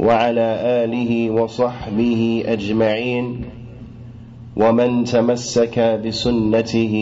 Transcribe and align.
وعلى 0.00 0.48
آله 0.84 1.30
وصحبه 1.30 2.44
أجمعين 2.46 3.44
ومن 4.56 5.04
تمسك 5.04 5.78
بسنته 5.78 6.94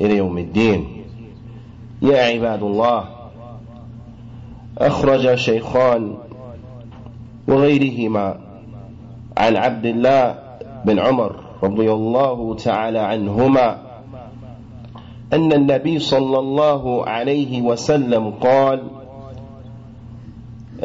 إلى 0.00 0.16
يوم 0.16 0.38
الدين. 0.38 0.86
يا 2.02 2.22
عباد 2.22 2.62
الله 2.62 3.04
أخرج 4.78 5.34
شيخان 5.34 6.14
وغيرهما 7.48 8.40
عن 9.38 9.56
عبد 9.56 9.86
الله 9.86 10.38
بن 10.84 10.98
عمر 10.98 11.36
رضي 11.62 11.92
الله 11.92 12.54
تعالى 12.54 12.98
عنهما 12.98 13.78
أن 15.32 15.52
النبي 15.52 15.98
صلى 15.98 16.38
الله 16.38 17.06
عليه 17.08 17.62
وسلم 17.62 18.30
قال 18.30 18.82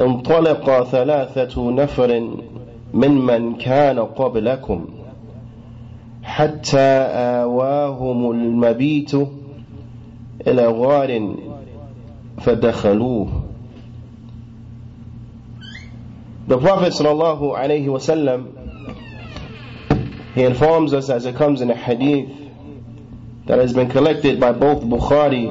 انطلق 0.01 0.83
ثلاثة 0.83 1.71
نفر 1.71 2.37
ممن 2.93 3.55
كان 3.55 3.99
قبلكم 3.99 4.85
حتى 6.23 6.79
آواهم 7.41 8.31
المبيت 8.31 9.11
إلى 10.47 10.67
غار 10.67 11.35
فدخلوه 12.41 13.27
The 16.47 16.57
Prophet 16.57 16.91
sallallahu 16.91 17.55
alayhi 17.55 17.85
wasallam 17.85 18.57
he 20.35 20.43
informs 20.43 20.93
us 20.93 21.09
as 21.09 21.25
it 21.25 21.35
comes 21.35 21.61
in 21.61 21.69
a 21.69 21.75
hadith 21.75 22.29
that 23.45 23.59
has 23.59 23.73
been 23.73 23.89
collected 23.89 24.39
by 24.39 24.51
both 24.51 24.81
Bukhari 24.83 25.47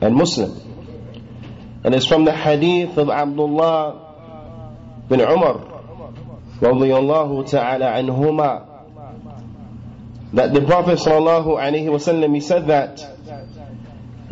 and 0.00 0.14
Muslim. 0.14 0.65
And 1.86 1.94
it's 1.94 2.04
from 2.04 2.24
the 2.24 2.32
hadith 2.32 2.98
of 2.98 3.08
Abdullah 3.08 5.04
bin 5.08 5.20
Umar 5.20 5.58
radiyallahu 6.58 7.48
ta'ala 7.48 7.92
anhuma 7.92 8.66
that 10.32 10.52
the 10.52 10.62
Prophet 10.62 10.98
sallallahu 10.98 12.34
he 12.34 12.40
said 12.40 12.66
that 12.66 13.06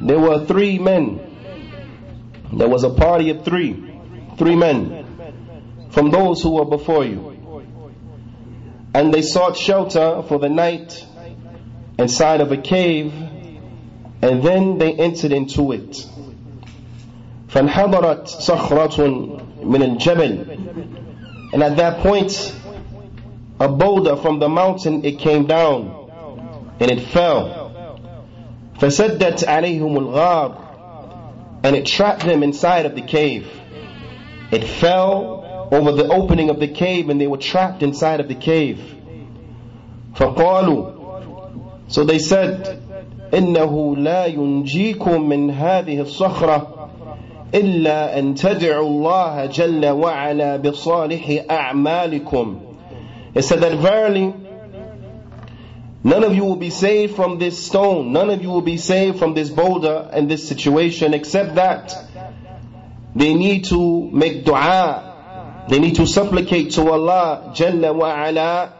there 0.00 0.18
were 0.18 0.44
three 0.44 0.80
men. 0.80 1.20
There 2.52 2.68
was 2.68 2.82
a 2.82 2.90
party 2.90 3.30
of 3.30 3.44
three, 3.44 4.00
three 4.36 4.56
men 4.56 5.86
from 5.92 6.10
those 6.10 6.42
who 6.42 6.56
were 6.56 6.64
before 6.64 7.04
you. 7.04 7.70
And 8.92 9.14
they 9.14 9.22
sought 9.22 9.56
shelter 9.56 10.24
for 10.26 10.40
the 10.40 10.48
night 10.48 11.06
inside 12.00 12.40
of 12.40 12.50
a 12.50 12.56
cave, 12.56 13.14
and 13.14 14.42
then 14.42 14.78
they 14.78 14.92
entered 14.92 15.30
into 15.30 15.70
it. 15.70 16.04
فانحضرت 17.53 18.27
صخرة 18.27 19.01
من 19.63 19.83
الجبل 19.83 20.45
and 21.53 21.63
at 21.63 21.77
that 21.77 21.99
point 21.99 22.55
a 23.59 23.67
boulder 23.67 24.15
from 24.15 24.39
the 24.39 24.47
mountain 24.47 25.03
it 25.03 25.17
came 25.19 25.45
down 25.47 26.09
and 26.79 26.91
it 26.91 27.01
fell 27.01 27.71
فسدت 28.79 29.45
عليهم 29.47 29.97
الغار 29.97 30.55
and 31.63 31.75
it 31.75 31.85
trapped 31.85 32.23
them 32.23 32.43
inside 32.43 32.85
of 32.85 32.95
the 32.95 33.01
cave 33.01 33.47
it 34.51 34.63
fell 34.63 35.67
over 35.71 35.91
the 35.91 36.07
opening 36.07 36.49
of 36.49 36.59
the 36.59 36.67
cave 36.67 37.09
and 37.09 37.19
they 37.19 37.27
were 37.27 37.37
trapped 37.37 37.83
inside 37.83 38.19
of 38.19 38.27
the 38.27 38.35
cave 38.35 38.79
فقالوا 40.15 40.99
so 41.89 42.03
they 42.03 42.19
said, 42.19 42.79
إنه 43.33 43.95
لا 43.97 44.25
ينجيكم 44.25 45.29
من 45.29 45.51
هذه 45.51 46.01
الصخرة 46.01 46.72
إلا 47.53 48.19
أن 48.19 48.35
تدعوا 48.35 48.87
الله 48.87 49.45
جل 49.45 49.85
وعلا 49.85 50.57
بصالح 50.57 51.45
أعمالكم. 51.49 52.59
It 53.33 53.43
said 53.43 53.61
that 53.61 53.77
verily, 53.77 54.33
none 56.03 56.23
of 56.23 56.35
you 56.35 56.45
will 56.45 56.55
be 56.55 56.69
saved 56.69 57.15
from 57.15 57.39
this 57.39 57.65
stone, 57.65 58.11
none 58.11 58.29
of 58.29 58.41
you 58.41 58.49
will 58.49 58.61
be 58.61 58.77
saved 58.77 59.19
from 59.19 59.33
this 59.33 59.49
boulder 59.49 60.09
and 60.11 60.29
this 60.29 60.47
situation, 60.47 61.13
except 61.13 61.55
that 61.55 61.93
they 63.15 63.33
need 63.33 63.65
to 63.65 64.09
make 64.11 64.45
dua, 64.45 65.65
they 65.69 65.79
need 65.79 65.95
to 65.95 66.05
supplicate 66.05 66.71
to 66.71 66.89
Allah 66.89 67.51
Jalla 67.55 67.93
wa 67.95 68.25
ala 68.25 68.73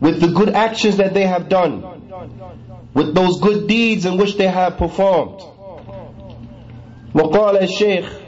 with 0.00 0.20
the 0.20 0.28
good 0.28 0.50
actions 0.50 0.96
that 0.96 1.12
they 1.14 1.26
have 1.26 1.48
done, 1.48 1.82
with 2.94 3.14
those 3.14 3.40
good 3.40 3.66
deeds 3.68 4.06
in 4.06 4.16
which 4.16 4.36
they 4.36 4.46
have 4.48 4.76
performed. 4.76 5.40
وقال 7.15 7.63
الشيخ 7.63 8.19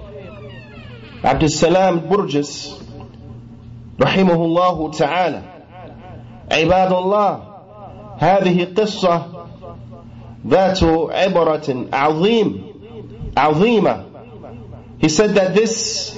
عبد 1.24 1.44
السلام 1.44 2.02
برجس 2.10 2.82
رحمه 4.02 4.46
الله 4.46 4.92
تعالى 4.92 5.42
عباد 6.52 6.94
الله 6.94 7.40
هذه 8.18 8.68
قصة 8.78 9.26
ذات 10.48 10.84
عبرة 10.84 11.86
عظيم 11.94 12.64
عظيمة 13.38 14.04
He 15.00 15.10
said 15.10 15.36
that 15.36 15.54
this 15.54 16.18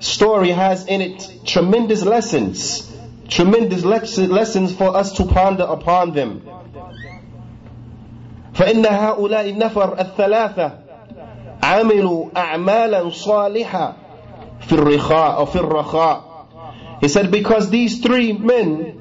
story 0.00 0.50
has 0.50 0.86
in 0.86 1.00
it 1.00 1.30
tremendous 1.46 2.02
lessons 2.02 2.92
tremendous 3.28 3.82
lessons 3.84 4.74
for 4.74 4.94
us 4.94 5.12
to 5.12 5.24
ponder 5.24 5.64
upon 5.64 6.12
them. 6.12 6.42
فإن 8.54 8.86
هؤلاء 8.86 9.50
النفر 9.50 9.98
الثلاثة 10.00 10.81
عملوا 11.63 12.25
أعمالا 12.37 13.09
صالحة 13.09 13.95
في 14.59 14.73
الرخاء 14.73 15.37
أو 15.37 15.45
في 15.45 15.59
الرخاء. 15.59 16.21
He 17.01 17.07
said 17.07 17.31
because 17.31 17.69
these 17.69 17.99
three 17.99 18.33
men 18.33 18.93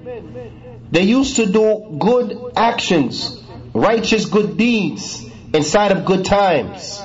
they 0.90 1.02
used 1.02 1.36
to 1.36 1.46
do 1.46 1.96
good 1.98 2.52
actions, 2.56 3.42
righteous 3.74 4.26
good 4.26 4.56
deeds 4.56 5.24
inside 5.52 5.92
of 5.92 6.04
good 6.04 6.24
times. 6.24 7.02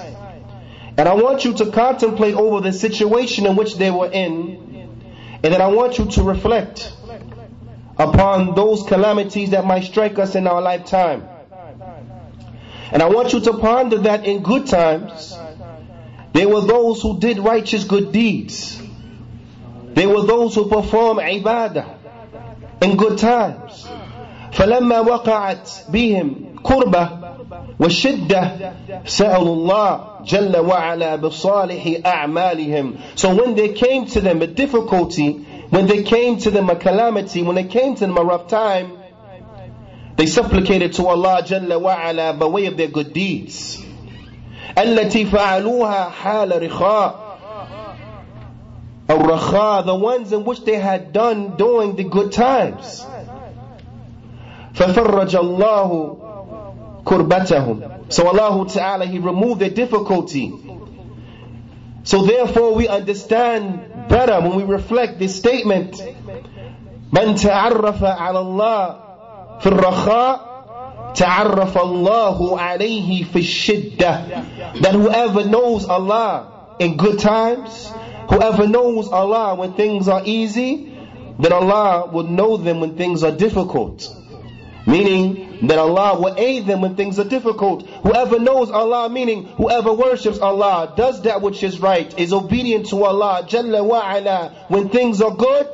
And 0.97 1.07
I 1.07 1.13
want 1.15 1.45
you 1.45 1.53
to 1.53 1.71
contemplate 1.71 2.35
over 2.35 2.61
the 2.61 2.73
situation 2.73 3.45
in 3.45 3.55
which 3.55 3.75
they 3.77 3.89
were 3.89 4.11
in, 4.11 4.89
and 5.43 5.53
then 5.53 5.61
I 5.61 5.67
want 5.67 5.97
you 5.97 6.05
to 6.05 6.23
reflect 6.23 6.93
upon 7.97 8.55
those 8.55 8.83
calamities 8.83 9.51
that 9.51 9.65
might 9.65 9.83
strike 9.85 10.19
us 10.19 10.35
in 10.35 10.47
our 10.47 10.61
lifetime. 10.61 11.27
And 12.91 13.01
I 13.01 13.07
want 13.09 13.33
you 13.33 13.39
to 13.39 13.53
ponder 13.53 13.99
that 13.99 14.25
in 14.25 14.43
good 14.43 14.67
times, 14.67 15.35
there 16.35 16.47
were 16.47 16.61
those 16.61 17.01
who 17.01 17.19
did 17.19 17.39
righteous 17.39 17.83
good 17.83 18.11
deeds. 18.11 18.81
There 19.93 20.07
were 20.07 20.23
those 20.23 20.55
who 20.55 20.69
performed 20.69 21.19
ibadah 21.19 21.97
in 22.81 22.97
good 22.97 23.17
times. 23.17 23.87
فلما 24.51 24.99
وقعت 24.99 25.69
بهم 25.89 26.35
كربة 26.63 27.09
وشدة 27.79 28.73
سألوا 29.05 29.55
الله 29.55 30.01
جل 30.25 30.57
وعلا 30.57 31.15
بصالح 31.15 32.05
أعمالهم. 32.05 32.97
So 33.15 33.35
when 33.35 33.55
there 33.55 33.73
came 33.73 34.05
to 34.07 34.21
them 34.21 34.41
a 34.41 34.47
difficulty, 34.47 35.31
when 35.69 35.87
they 35.87 36.03
came 36.03 36.37
to 36.39 36.51
them 36.51 36.69
a 36.69 36.75
calamity, 36.75 37.41
when 37.43 37.55
they 37.55 37.63
came 37.63 37.95
to 37.95 38.01
them 38.01 38.17
a 38.17 38.23
rough 38.23 38.47
time, 38.47 38.97
they 40.17 40.25
supplicated 40.25 40.93
to 40.93 41.07
Allah 41.07 41.43
Jalla 41.43 41.79
wa'ala 41.81 42.37
by 42.37 42.45
way 42.45 42.65
of 42.67 42.77
their 42.77 42.89
good 42.89 43.13
deeds. 43.13 43.83
التي 44.78 45.24
فعلوها 45.24 46.04
حال 46.10 46.62
رخاء 46.62 47.26
الرخاء 49.10 49.84
the 49.86 49.94
ones 49.94 50.32
in 50.32 50.44
which 50.44 50.64
they 50.64 50.74
had 50.74 51.12
done 51.12 51.56
during 51.56 51.96
the 51.96 52.04
good 52.04 52.32
times 52.32 53.06
ففرج 54.74 55.36
الله 55.36 56.16
كربتهم 57.04 57.90
so 58.08 58.26
Allah 58.28 58.66
Ta'ala 58.68 59.06
He 59.06 59.18
removed 59.18 59.60
their 59.60 59.70
difficulty 59.70 60.52
so 62.04 62.22
therefore 62.22 62.74
we 62.74 62.86
understand 62.88 64.08
better 64.08 64.40
when 64.40 64.56
we 64.56 64.64
reflect 64.64 65.18
this 65.18 65.36
statement 65.36 66.02
من 67.12 67.34
تعرف 67.34 68.04
على 68.04 68.38
الله 68.38 68.96
في 69.60 69.66
الرخاء 69.66 70.45
تعرف 71.15 71.77
الله 71.77 72.59
عليه 72.59 73.23
في 73.23 73.39
الشدة 73.39 74.21
that 74.81 74.93
whoever 74.93 75.43
knows 75.43 75.85
Allah 75.85 76.47
in 76.79 76.97
good 76.97 77.19
times 77.19 77.91
Whoever 78.31 78.65
knows 78.65 79.09
Allah 79.09 79.55
when 79.55 79.73
things 79.73 80.07
are 80.07 80.21
easy, 80.23 80.97
then 81.37 81.51
Allah 81.51 82.09
will 82.09 82.23
know 82.23 82.55
them 82.55 82.79
when 82.79 82.95
things 82.95 83.25
are 83.25 83.31
difficult. 83.31 84.07
Meaning 84.87 85.67
that 85.67 85.77
Allah 85.77 86.17
will 86.17 86.35
aid 86.37 86.65
them 86.65 86.79
when 86.79 86.95
things 86.95 87.19
are 87.19 87.25
difficult. 87.25 87.85
Whoever 88.03 88.39
knows 88.39 88.71
Allah, 88.71 89.09
meaning 89.09 89.47
whoever 89.57 89.91
worships 89.91 90.39
Allah, 90.39 90.93
does 90.95 91.21
that 91.23 91.41
which 91.41 91.61
is 91.61 91.81
right, 91.81 92.17
is 92.17 92.31
obedient 92.31 92.87
to 92.87 93.03
Allah, 93.03 93.43
Jalla 93.45 93.85
wa 93.85 93.99
ala, 94.15 94.65
when 94.69 94.87
things 94.87 95.21
are 95.21 95.35
good, 95.35 95.67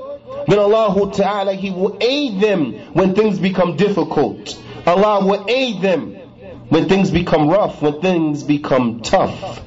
then 0.47 0.57
Allah 0.57 1.11
Ta'ala, 1.13 1.53
He 1.53 1.69
will 1.69 1.95
aid 2.01 2.41
them 2.41 2.73
when 2.93 3.13
things 3.13 3.37
become 3.37 3.75
difficult. 3.77 4.59
Allah 4.85 5.25
will 5.25 5.45
aid 5.47 5.81
them 5.81 6.13
when 6.69 6.87
things 6.89 7.11
become 7.11 7.49
rough, 7.49 7.81
when 7.81 8.01
things 8.01 8.43
become 8.43 9.01
tough. 9.01 9.61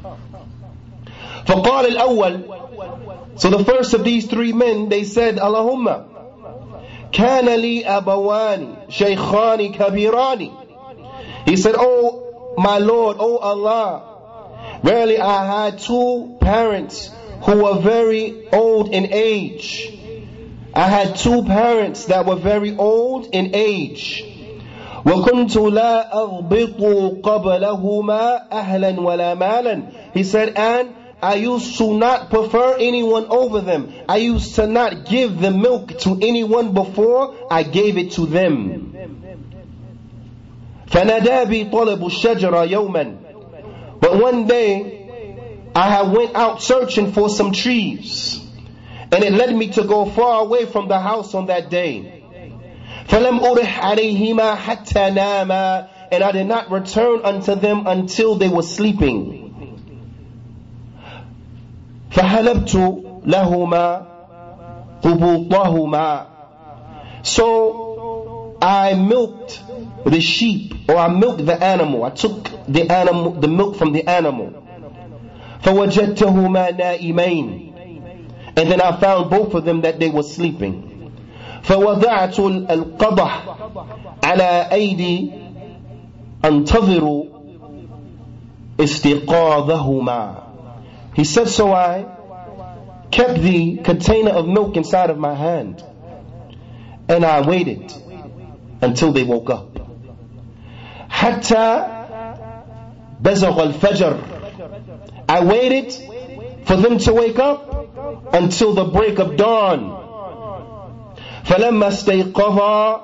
فقال 1.47 1.97
الأول 1.97 3.41
So 3.41 3.49
the 3.49 3.65
first 3.65 3.95
of 3.95 4.05
these 4.05 4.27
three 4.27 4.53
men, 4.53 4.89
they 4.89 5.05
said, 5.05 5.37
Allahumma, 5.37 6.07
كان 7.13 7.47
لي 7.47 7.85
أبوان 7.85 8.91
شيخان 8.91 9.75
كبيران 9.75 10.51
He 11.47 11.57
said, 11.57 11.75
Oh 11.77 12.55
my 12.59 12.79
Lord, 12.79 13.17
oh 13.19 13.39
Allah, 13.39 14.81
verily 14.83 15.19
I 15.19 15.65
had 15.65 15.79
two 15.79 16.37
parents 16.41 17.11
who 17.43 17.65
were 17.65 17.79
very 17.81 18.49
old 18.53 18.93
in 18.93 19.09
age. 19.13 19.97
I 20.75 20.89
had 20.89 21.17
two 21.17 21.43
parents 21.45 22.07
that 22.07 22.27
were 22.27 22.37
very 22.37 22.77
old 22.77 23.29
in 23.33 23.55
age. 23.55 24.25
وكنت 25.07 25.57
لا 25.57 26.15
أغبط 26.15 26.81
قبلهما 27.23 28.53
أهلا 28.53 29.01
ولا 29.01 29.35
مالا 29.35 29.83
He 30.15 30.23
said, 30.25 30.53
and 30.57 30.91
I 31.23 31.35
used 31.35 31.77
to 31.79 31.95
not 31.97 32.31
prefer 32.31 32.77
anyone 32.79 33.27
over 33.29 33.61
them. 33.61 33.93
I 34.09 34.17
used 34.17 34.55
to 34.57 34.67
not 34.67 35.05
give 35.07 35.39
the 35.41 35.51
milk 35.51 35.99
to 36.01 36.19
anyone 36.23 36.73
before 36.73 37.35
I 37.51 37.63
gave 37.63 37.99
it 37.99 38.13
to 38.13 38.27
them. 38.27 38.87
فنادى 40.87 41.45
بي 41.45 41.65
طلب 41.71 42.07
الشجرة 42.07 42.65
يوما 42.65 43.17
But 44.01 44.21
one 44.21 44.47
day 44.47 44.97
I 45.75 45.89
had 45.91 46.11
went 46.13 46.35
out 46.35 46.63
searching 46.63 47.13
for 47.13 47.29
some 47.29 47.53
trees 47.53 48.41
and 49.13 49.23
it 49.25 49.33
led 49.33 49.55
me 49.55 49.69
to 49.73 49.85
go 49.85 50.05
far 50.07 50.43
away 50.43 50.67
from 50.67 50.89
the 50.89 50.99
house 50.99 51.35
on 51.35 51.47
that 51.47 51.71
day. 51.71 52.14
فلم 53.07 53.41
أرح 53.41 53.85
عليهما 53.85 54.55
حتى 54.55 55.11
ناما 55.11 55.87
and 56.13 56.25
I 56.25 56.33
did 56.33 56.47
not 56.47 56.71
return 56.71 57.21
unto 57.23 57.55
them 57.55 57.87
until 57.87 58.35
they 58.35 58.49
were 58.49 58.63
sleeping. 58.63 59.47
فحلبت 62.11 62.75
لهما 63.27 64.07
قبوطهما 65.03 66.27
So 67.23 68.57
I 68.63 68.95
milked 68.95 69.63
the 70.05 70.21
sheep 70.21 70.75
or 70.89 70.97
I 70.97 71.09
milked 71.09 71.47
the 71.47 71.63
animal. 71.63 72.05
I 72.05 72.11
took 72.11 72.51
the 72.67 72.91
animal, 72.91 73.33
the 73.33 73.49
milk 73.49 73.77
from 73.77 73.93
the 73.93 74.07
animal. 74.09 74.53
فوجدتهما 75.63 76.71
نائمين 76.77 77.67
And 78.57 78.71
then 78.71 78.81
I 78.81 78.99
found 78.99 79.31
both 79.31 79.55
of 79.55 79.65
them 79.65 79.83
that 79.83 80.01
they 80.01 80.11
were 80.11 80.25
sleeping. 80.25 80.94
فوضعت 81.65 82.39
القضح 82.41 83.45
على 84.25 84.69
أيدي 84.73 85.31
أنتظر 86.45 87.25
استيقاظهما 88.81 90.51
he 91.15 91.25
said, 91.25 91.49
So 91.49 91.73
I 91.73 92.07
kept 93.11 93.41
the 93.41 93.79
container 93.79 94.31
of 94.31 94.47
milk 94.47 94.77
inside 94.77 95.11
of 95.11 95.19
my 95.19 95.35
hand, 95.35 95.83
and 97.09 97.25
I 97.25 97.41
waited 97.47 97.93
until 98.81 99.13
they 99.13 99.25
woke 99.25 99.51
up. 99.51 99.67
حتى 101.11 101.87
بزغ 103.23 103.63
الفجر 103.63 104.19
I 105.29 105.41
waited 105.41 105.93
for 106.65 106.77
them 106.77 106.99
to 106.99 107.13
wake 107.13 107.39
up 107.39 108.35
until 108.35 108.73
the 108.75 108.85
break 108.85 109.19
of 109.19 109.37
dawn. 109.37 110.04
فلما 111.46 111.88
استيقظا 111.88 113.02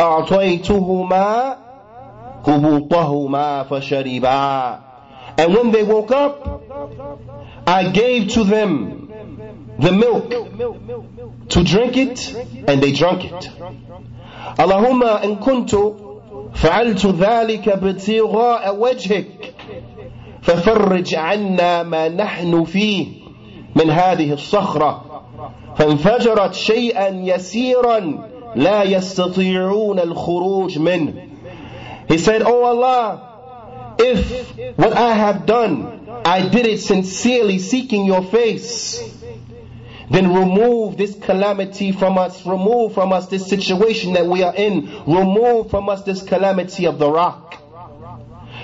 أعطيتهما 0.00 1.56
هبوطهما 2.46 3.62
فشربا 3.62 4.78
And 5.36 5.52
when 5.52 5.72
they 5.72 5.82
woke 5.82 6.12
up, 6.12 6.62
I 7.66 7.90
gave 7.90 8.28
to 8.34 8.44
them 8.44 9.10
the 9.80 9.90
milk 9.90 10.30
to 11.48 11.64
drink 11.64 11.96
it, 11.96 12.34
and 12.68 12.80
they 12.80 12.92
drank 12.92 13.24
it. 13.24 13.50
Allahumma 14.58 15.24
in 15.24 15.36
kuntu 15.36 16.04
فعلت 16.54 17.06
ذلك 17.06 17.68
ابتغاء 17.68 18.76
وجهك 18.76 19.54
ففرج 20.42 21.14
عنا 21.14 21.82
ما 21.82 22.08
نحن 22.08 22.64
فيه 22.64 23.06
من 23.76 23.90
هذه 23.90 24.32
الصخرة 24.32 25.13
فانفجرت 25.77 26.53
شيئا 26.53 27.07
يسيرا 27.07 28.29
لا 28.55 28.83
يستطيعون 28.83 29.99
الخروج 29.99 30.79
منه 30.79 31.13
He 32.09 32.17
said, 32.17 32.41
Oh 32.41 32.63
Allah, 32.63 33.95
if 33.99 34.57
what 34.77 34.93
I 34.93 35.13
have 35.13 35.45
done, 35.45 36.21
I 36.25 36.49
did 36.49 36.65
it 36.65 36.79
sincerely 36.79 37.59
seeking 37.59 38.05
your 38.05 38.23
face, 38.23 38.99
then 40.09 40.33
remove 40.33 40.97
this 40.97 41.15
calamity 41.15 41.91
from 41.91 42.17
us, 42.17 42.43
remove 42.47 42.95
from 42.95 43.13
us 43.13 43.27
this 43.27 43.47
situation 43.47 44.13
that 44.13 44.25
we 44.25 44.41
are 44.41 44.55
in, 44.55 44.89
remove 45.05 45.69
from 45.69 45.87
us 45.87 46.01
this 46.01 46.23
calamity 46.23 46.87
of 46.87 46.97
the 46.97 47.09
rock. 47.09 47.61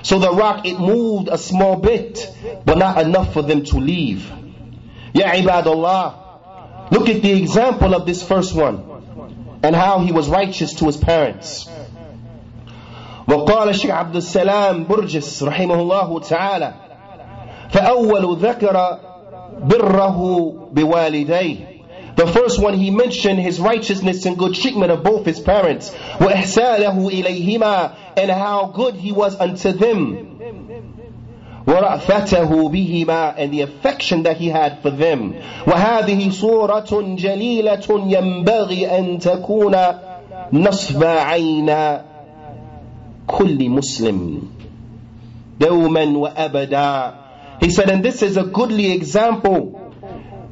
So 0.02 0.18
the 0.18 0.32
rock, 0.32 0.66
it 0.66 0.78
moved 0.80 1.28
a 1.28 1.38
small 1.38 1.76
bit, 1.76 2.28
but 2.64 2.78
not 2.78 3.00
enough 3.00 3.32
for 3.32 3.42
them 3.42 3.64
to 3.66 3.76
leave. 3.76 4.28
Ya 5.14 5.32
ibadallah, 5.34 6.19
look 6.90 7.08
at 7.08 7.22
the 7.22 7.32
example 7.32 7.94
of 7.94 8.06
this 8.06 8.22
first 8.22 8.54
one 8.54 8.82
and 9.62 9.74
how 9.74 10.00
he 10.00 10.12
was 10.12 10.28
righteous 10.28 10.74
to 10.74 10.86
his 10.86 10.96
parents. 10.96 11.68
وقال 13.28 13.68
الشيخ 13.68 13.90
عبد 13.90 14.16
السلام 14.16 14.86
برجس 14.86 15.42
رحمه 15.42 15.74
الله 15.74 16.20
تعالى 16.20 16.74
فأول 17.70 18.36
ذكر 18.36 18.98
بره 19.62 20.18
بوالديه 20.72 21.76
The 22.16 22.26
first 22.26 22.62
one 22.62 22.72
he 22.72 22.90
mentioned 22.90 23.40
his 23.40 23.60
righteousness 23.60 24.24
and 24.24 24.38
good 24.38 24.54
treatment 24.54 24.90
of 24.90 25.02
both 25.02 25.26
his 25.26 25.40
parents 25.40 25.90
وإحسانه 26.20 27.08
إليهما 27.08 27.90
and 28.16 28.30
how 28.30 28.66
good 28.66 28.94
he 28.94 29.12
was 29.12 29.38
unto 29.38 29.72
them 29.72 30.29
ورأفته 31.70 32.68
بهما 32.68 33.34
and 33.38 33.52
the 33.52 33.62
affection 33.62 34.22
that 34.22 34.36
he 34.36 34.48
had 34.48 34.80
for 34.82 34.90
them 34.90 35.34
وهذه 35.66 36.30
صورة 36.30 37.16
جليلة 37.16 37.86
ينبغي 37.88 38.98
أن 38.98 39.18
تكون 39.18 39.76
نصب 40.52 41.04
عينا 41.04 42.04
كل 43.26 43.68
مسلم 43.68 44.42
دوما 45.60 46.04
وأبدا 46.18 47.14
He 47.58 47.70
said, 47.70 47.88
and 47.88 48.04
this 48.04 48.22
is 48.22 48.36
a 48.36 48.44
goodly 48.44 48.92
example 48.92 49.86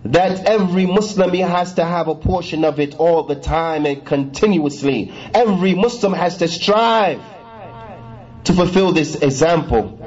that 0.06 0.46
every 0.46 0.86
Muslim 0.86 1.32
he 1.32 1.40
has 1.40 1.74
to 1.74 1.84
have 1.84 2.08
a 2.08 2.14
portion 2.14 2.64
of 2.64 2.80
it 2.80 2.96
all 2.96 3.24
the 3.24 3.34
time 3.34 3.86
and 3.86 4.04
continuously. 4.04 5.12
Every 5.34 5.74
Muslim 5.74 6.12
has 6.12 6.38
to 6.38 6.48
strive 6.48 7.20
to 8.44 8.52
fulfill 8.52 8.92
this 8.92 9.16
example. 9.16 9.97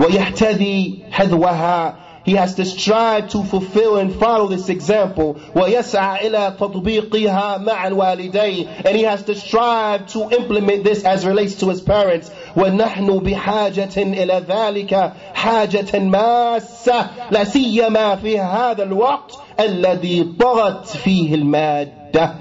ويحتدي 0.00 0.98
حذوها 1.10 1.94
he 2.24 2.34
has 2.34 2.54
to 2.56 2.64
strive 2.64 3.30
to 3.30 3.42
fulfill 3.42 3.96
and 3.96 4.12
follow 4.12 4.46
this 4.46 4.68
example. 4.68 5.34
وَيَسْعَى 5.54 6.20
إِلَى 6.20 6.58
تَطْبِيقِهَا 6.58 7.64
مَعَ 7.64 7.86
الْوَالِدَيْنِ 7.86 8.84
And 8.84 8.96
he 8.96 9.04
has 9.04 9.22
to 9.24 9.34
strive 9.34 10.06
to 10.08 10.30
implement 10.30 10.84
this 10.84 11.04
as 11.04 11.24
relates 11.26 11.56
to 11.56 11.68
his 11.70 11.80
parents. 11.80 12.30
وَنَحْنُ 12.54 13.22
بِحَاجَةٍ 13.22 13.96
إِلَى 13.96 14.44
ذَلِكَ 14.46 15.12
حَاجَةً 15.34 15.98
مَاسَّةً 15.98 17.10
لا 17.30 17.44
سيما 17.44 18.16
في 18.16 18.38
هذا 18.38 18.82
الوقت 18.82 19.38
الذي 19.60 20.24
طغت 20.38 20.86
فيه 20.86 21.34
المادة 21.34 22.34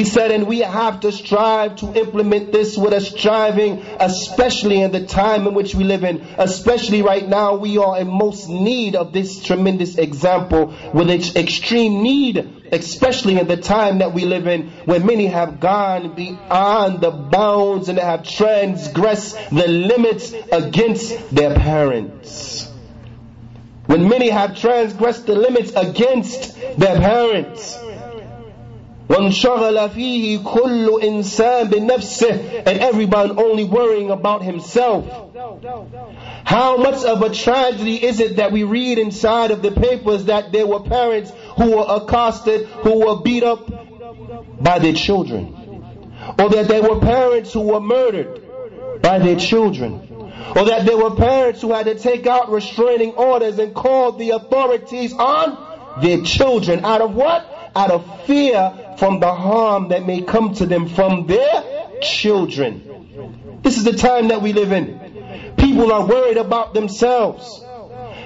he 0.00 0.06
said, 0.06 0.30
and 0.30 0.46
we 0.46 0.60
have 0.60 1.00
to 1.00 1.12
strive 1.12 1.76
to 1.76 1.92
implement 1.92 2.52
this 2.52 2.74
with 2.74 2.94
a 2.94 3.02
striving, 3.02 3.84
especially 4.00 4.80
in 4.80 4.92
the 4.92 5.04
time 5.04 5.46
in 5.46 5.52
which 5.52 5.74
we 5.74 5.84
live 5.84 6.04
in. 6.04 6.26
Especially 6.38 7.02
right 7.02 7.28
now, 7.28 7.56
we 7.56 7.76
are 7.76 8.00
in 8.00 8.08
most 8.08 8.48
need 8.48 8.96
of 8.96 9.12
this 9.12 9.42
tremendous 9.42 9.98
example, 9.98 10.74
with 10.94 11.10
its 11.10 11.36
extreme 11.36 12.02
need, 12.02 12.38
especially 12.72 13.38
in 13.38 13.46
the 13.46 13.58
time 13.58 13.98
that 13.98 14.14
we 14.14 14.24
live 14.24 14.46
in, 14.46 14.70
where 14.86 15.00
many 15.00 15.26
have 15.26 15.60
gone 15.60 16.14
beyond 16.14 17.02
the 17.02 17.10
bounds 17.10 17.90
and 17.90 17.98
have 17.98 18.22
transgressed 18.22 19.36
the 19.50 19.68
limits 19.68 20.32
against 20.50 21.30
their 21.30 21.54
parents. 21.54 22.68
when 23.84 24.08
many 24.08 24.30
have 24.30 24.56
transgressed 24.56 25.26
the 25.26 25.34
limits 25.34 25.72
against 25.74 26.54
their 26.78 26.96
parents. 26.96 27.76
وانشغل 29.09 29.89
فيه 29.89 30.39
كل 30.43 31.01
إنسان 31.03 31.67
بنفسه 31.67 32.63
and 32.65 32.79
everyone 32.79 33.37
only 33.39 33.63
worrying 33.63 34.11
about 34.11 34.43
himself. 34.43 35.05
How 36.43 36.77
much 36.77 37.03
of 37.05 37.21
a 37.21 37.29
tragedy 37.29 38.03
is 38.03 38.19
it 38.19 38.37
that 38.37 38.51
we 38.51 38.63
read 38.63 38.97
inside 38.97 39.51
of 39.51 39.61
the 39.61 39.71
papers 39.71 40.25
that 40.25 40.51
there 40.51 40.65
were 40.65 40.81
parents 40.81 41.31
who 41.57 41.77
were 41.77 41.85
accosted, 41.87 42.67
who 42.67 43.05
were 43.05 43.21
beat 43.21 43.43
up 43.43 43.69
by 44.61 44.79
their 44.79 44.93
children? 44.93 45.55
Or 46.39 46.49
that 46.49 46.67
there 46.67 46.81
were 46.81 46.99
parents 46.99 47.53
who 47.53 47.61
were 47.61 47.81
murdered 47.81 49.01
by 49.01 49.19
their 49.19 49.37
children? 49.37 50.01
Or 50.55 50.65
that 50.65 50.85
there 50.85 50.97
were 50.97 51.15
parents 51.15 51.61
who 51.61 51.73
had 51.73 51.85
to 51.85 51.95
take 51.95 52.27
out 52.27 52.51
restraining 52.51 53.11
orders 53.13 53.59
and 53.59 53.73
call 53.73 54.13
the 54.13 54.31
authorities 54.31 55.13
on 55.13 56.01
their 56.01 56.21
children. 56.21 56.85
Out 56.85 57.01
of 57.01 57.13
what? 57.15 57.51
Out 57.75 57.91
of 57.91 58.25
fear 58.25 58.88
from 59.00 59.18
the 59.18 59.34
harm 59.34 59.88
that 59.88 60.06
may 60.06 60.20
come 60.20 60.52
to 60.52 60.66
them 60.66 60.86
from 60.86 61.26
their 61.26 61.64
children. 62.02 63.58
This 63.62 63.78
is 63.78 63.84
the 63.84 63.94
time 63.94 64.28
that 64.28 64.42
we 64.42 64.52
live 64.52 64.72
in. 64.72 65.54
People 65.56 65.90
are 65.90 66.06
worried 66.06 66.36
about 66.36 66.74
themselves. 66.74 67.64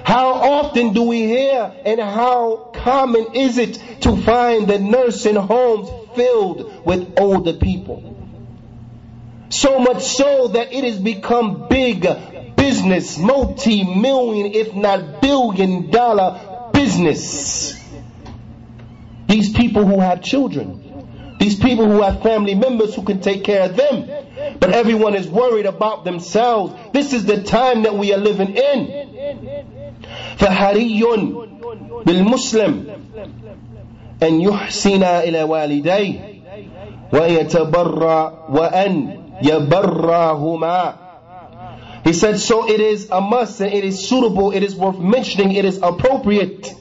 How 0.03 0.33
often 0.33 0.91
do 0.91 1.03
we 1.03 1.21
hear 1.21 1.73
and 1.85 2.01
how 2.01 2.71
common 2.73 3.35
is 3.35 3.57
it 3.57 3.75
to 4.01 4.17
find 4.17 4.67
the 4.67 4.77
nursing 4.77 5.37
homes 5.37 5.89
filled 6.13 6.85
with 6.85 7.13
older 7.19 7.53
people? 7.53 8.11
So 9.47 9.79
much 9.79 10.03
so 10.03 10.49
that 10.49 10.73
it 10.73 10.83
has 10.83 10.99
become 10.99 11.69
big 11.69 12.05
business, 12.57 13.17
multi-million 13.17 14.53
if 14.53 14.75
not 14.75 15.21
billion 15.21 15.89
dollar 15.89 16.71
business. 16.73 17.84
These 19.26 19.52
people 19.52 19.86
who 19.86 20.00
have 20.00 20.22
children, 20.22 21.36
these 21.38 21.58
people 21.58 21.86
who 21.86 22.02
have 22.02 22.22
family 22.22 22.54
members 22.54 22.94
who 22.94 23.02
can 23.02 23.20
take 23.20 23.44
care 23.44 23.62
of 23.62 23.76
them, 23.76 24.10
but 24.58 24.70
everyone 24.72 25.14
is 25.14 25.28
worried 25.28 25.66
about 25.66 26.04
themselves. 26.04 26.74
This 26.92 27.12
is 27.12 27.24
the 27.24 27.42
time 27.42 27.84
that 27.84 27.94
we 27.94 28.12
are 28.12 28.18
living 28.18 28.56
in. 28.56 29.06
فحري 30.38 31.02
بالمسلم 32.06 32.84
أن 34.22 34.40
يحسن 34.40 35.02
إلى 35.02 35.42
والديه 35.42 36.20
ويتبرى 37.12 38.46
وأن 38.50 39.20
يبرهما 39.42 40.94
he 42.02 42.14
said, 42.14 42.40
so 42.40 42.66
it 42.66 42.80
is 42.80 43.10
a 43.10 43.20
must 43.20 43.60
and 43.60 43.72
it 43.74 43.84
is 43.84 44.08
suitable, 44.08 44.52
it 44.52 44.62
is 44.62 44.74
worth 44.74 44.98
mentioning, 44.98 45.52
it 45.52 45.66
is 45.66 45.78
appropriate 45.82 46.74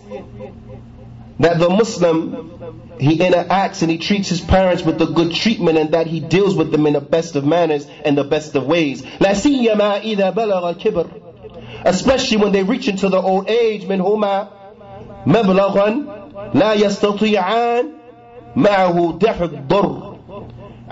that 1.40 1.58
the 1.58 1.70
Muslim 1.70 2.52
he 3.00 3.18
interacts 3.18 3.82
and 3.82 3.90
he 3.90 3.98
treats 3.98 4.28
his 4.30 4.42
parents 4.42 4.84
with 4.84 5.00
the 5.00 5.06
good 5.06 5.34
treatment 5.34 5.78
and 5.78 5.94
that 5.94 6.06
he 6.08 6.20
deals 6.20 6.56
with 6.56 6.72
them 6.72 6.86
in 6.86 6.94
the 6.94 7.02
best 7.02 7.36
of 7.38 7.46
manners 7.46 7.88
and 8.04 8.18
the 8.18 8.26
best 8.26 8.56
of 8.56 8.66
ways. 8.66 9.04
Especially 11.86 12.38
when 12.38 12.52
they 12.52 12.64
reach 12.64 12.88
into 12.90 13.08
the 13.08 13.22
old 13.22 13.50
age 13.50 13.86
من 13.86 14.02
هما 14.02 14.48
مبلغا 15.26 16.06
لا 16.54 16.74
يستطيعان 16.74 17.90
معه 18.56 19.18
دفع 19.22 19.46
الضر 19.46 20.13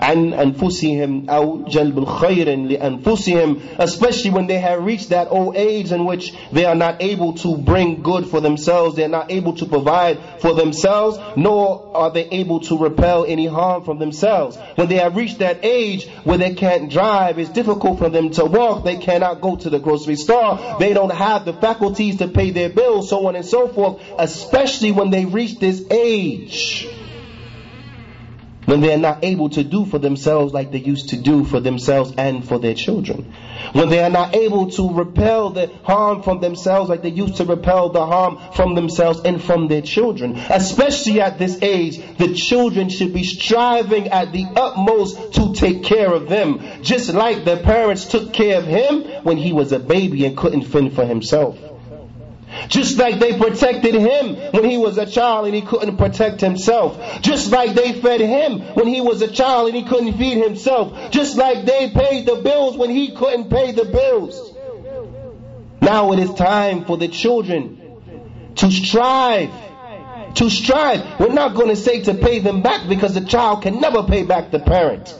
عن 0.02 0.32
أنفسهم 0.32 1.30
أو 1.30 1.64
جلب 1.68 1.98
الخير 1.98 2.56
لأنفسهم 2.56 3.56
especially 3.78 4.30
when 4.30 4.46
they 4.46 4.58
have 4.58 4.84
reached 4.84 5.08
that 5.08 5.26
old 5.30 5.56
age 5.56 5.92
in 5.92 6.04
which 6.04 6.32
they 6.52 6.64
are 6.64 6.76
not 6.76 7.02
able 7.02 7.32
to 7.32 7.56
bring 7.56 8.00
good 8.02 8.26
for 8.26 8.40
themselves 8.40 8.94
they're 8.94 9.08
not 9.08 9.30
able 9.32 9.54
to 9.54 9.66
provide 9.66 10.18
for 10.38 10.54
themselves 10.54 11.18
nor 11.36 11.90
are 11.96 12.10
they 12.12 12.28
able 12.30 12.60
to 12.60 12.78
repel 12.78 13.24
any 13.24 13.46
harm 13.46 13.82
from 13.82 13.98
themselves 13.98 14.56
when 14.76 14.88
they 14.88 14.96
have 14.96 15.16
reached 15.16 15.38
that 15.40 15.58
age 15.64 16.06
where 16.22 16.38
they 16.38 16.54
can't 16.54 16.90
drive 16.90 17.38
it's 17.38 17.50
difficult 17.50 17.98
for 17.98 18.08
them 18.08 18.30
to 18.30 18.44
walk 18.44 18.84
they 18.84 18.96
cannot 18.96 19.40
go 19.40 19.56
to 19.56 19.68
the 19.68 19.80
grocery 19.80 20.16
store 20.16 20.76
they 20.78 20.92
don't 20.92 21.12
have 21.12 21.44
the 21.44 21.52
faculties 21.52 22.18
to 22.18 22.28
pay 22.28 22.50
their 22.50 22.68
bills 22.68 23.08
so 23.10 23.26
on 23.26 23.34
and 23.34 23.44
so 23.44 23.66
forth 23.66 24.00
especially 24.18 24.92
when 24.92 25.10
they 25.10 25.24
reach 25.24 25.58
this 25.58 25.84
age 25.90 26.88
when 28.65 28.81
they 28.81 28.93
are 28.93 28.97
not 28.97 29.23
able 29.23 29.49
to 29.49 29.63
do 29.63 29.85
for 29.85 29.99
themselves 29.99 30.53
like 30.53 30.71
they 30.71 30.79
used 30.79 31.09
to 31.09 31.17
do 31.17 31.43
for 31.43 31.59
themselves 31.59 32.13
and 32.17 32.47
for 32.47 32.59
their 32.59 32.73
children. 32.73 33.33
When 33.73 33.89
they 33.89 34.03
are 34.03 34.09
not 34.09 34.35
able 34.35 34.71
to 34.71 34.93
repel 34.93 35.49
the 35.49 35.71
harm 35.83 36.21
from 36.21 36.39
themselves 36.39 36.89
like 36.89 37.01
they 37.01 37.09
used 37.09 37.37
to 37.37 37.45
repel 37.45 37.89
the 37.89 38.05
harm 38.05 38.39
from 38.53 38.75
themselves 38.75 39.21
and 39.21 39.41
from 39.41 39.67
their 39.67 39.81
children. 39.81 40.35
Especially 40.49 41.21
at 41.21 41.39
this 41.39 41.61
age, 41.61 42.01
the 42.17 42.33
children 42.33 42.89
should 42.89 43.13
be 43.13 43.23
striving 43.23 44.09
at 44.09 44.31
the 44.31 44.45
utmost 44.55 45.33
to 45.33 45.53
take 45.53 45.83
care 45.83 46.13
of 46.13 46.29
them. 46.29 46.61
Just 46.81 47.13
like 47.13 47.45
their 47.45 47.57
parents 47.57 48.05
took 48.05 48.33
care 48.33 48.59
of 48.59 48.65
him 48.65 49.03
when 49.23 49.37
he 49.37 49.53
was 49.53 49.71
a 49.71 49.79
baby 49.79 50.25
and 50.25 50.37
couldn't 50.37 50.63
fend 50.63 50.93
for 50.93 51.05
himself. 51.05 51.57
Just 52.67 52.97
like 52.97 53.19
they 53.19 53.37
protected 53.37 53.95
him 53.95 54.35
when 54.51 54.63
he 54.63 54.77
was 54.77 54.97
a 54.97 55.05
child 55.05 55.45
and 55.45 55.55
he 55.55 55.61
couldn't 55.61 55.97
protect 55.97 56.41
himself. 56.41 57.21
Just 57.21 57.51
like 57.51 57.73
they 57.73 57.93
fed 57.93 58.21
him 58.21 58.59
when 58.75 58.87
he 58.87 59.01
was 59.01 59.21
a 59.21 59.27
child 59.27 59.67
and 59.67 59.75
he 59.75 59.83
couldn't 59.83 60.17
feed 60.17 60.43
himself. 60.43 61.11
Just 61.11 61.37
like 61.37 61.65
they 61.65 61.89
paid 61.89 62.25
the 62.25 62.35
bills 62.35 62.77
when 62.77 62.89
he 62.89 63.11
couldn't 63.15 63.49
pay 63.49 63.71
the 63.71 63.85
bills. 63.85 64.53
Now 65.81 66.13
it 66.13 66.19
is 66.19 66.33
time 66.33 66.85
for 66.85 66.97
the 66.97 67.07
children 67.07 67.79
to 68.55 68.71
strive. 68.71 69.51
To 70.35 70.49
strive. 70.49 71.19
We're 71.19 71.33
not 71.33 71.55
going 71.55 71.69
to 71.69 71.75
say 71.75 72.01
to 72.03 72.13
pay 72.13 72.39
them 72.39 72.61
back 72.61 72.87
because 72.87 73.13
the 73.13 73.25
child 73.25 73.63
can 73.63 73.79
never 73.79 74.03
pay 74.03 74.23
back 74.23 74.51
the 74.51 74.59
parent. 74.59 75.13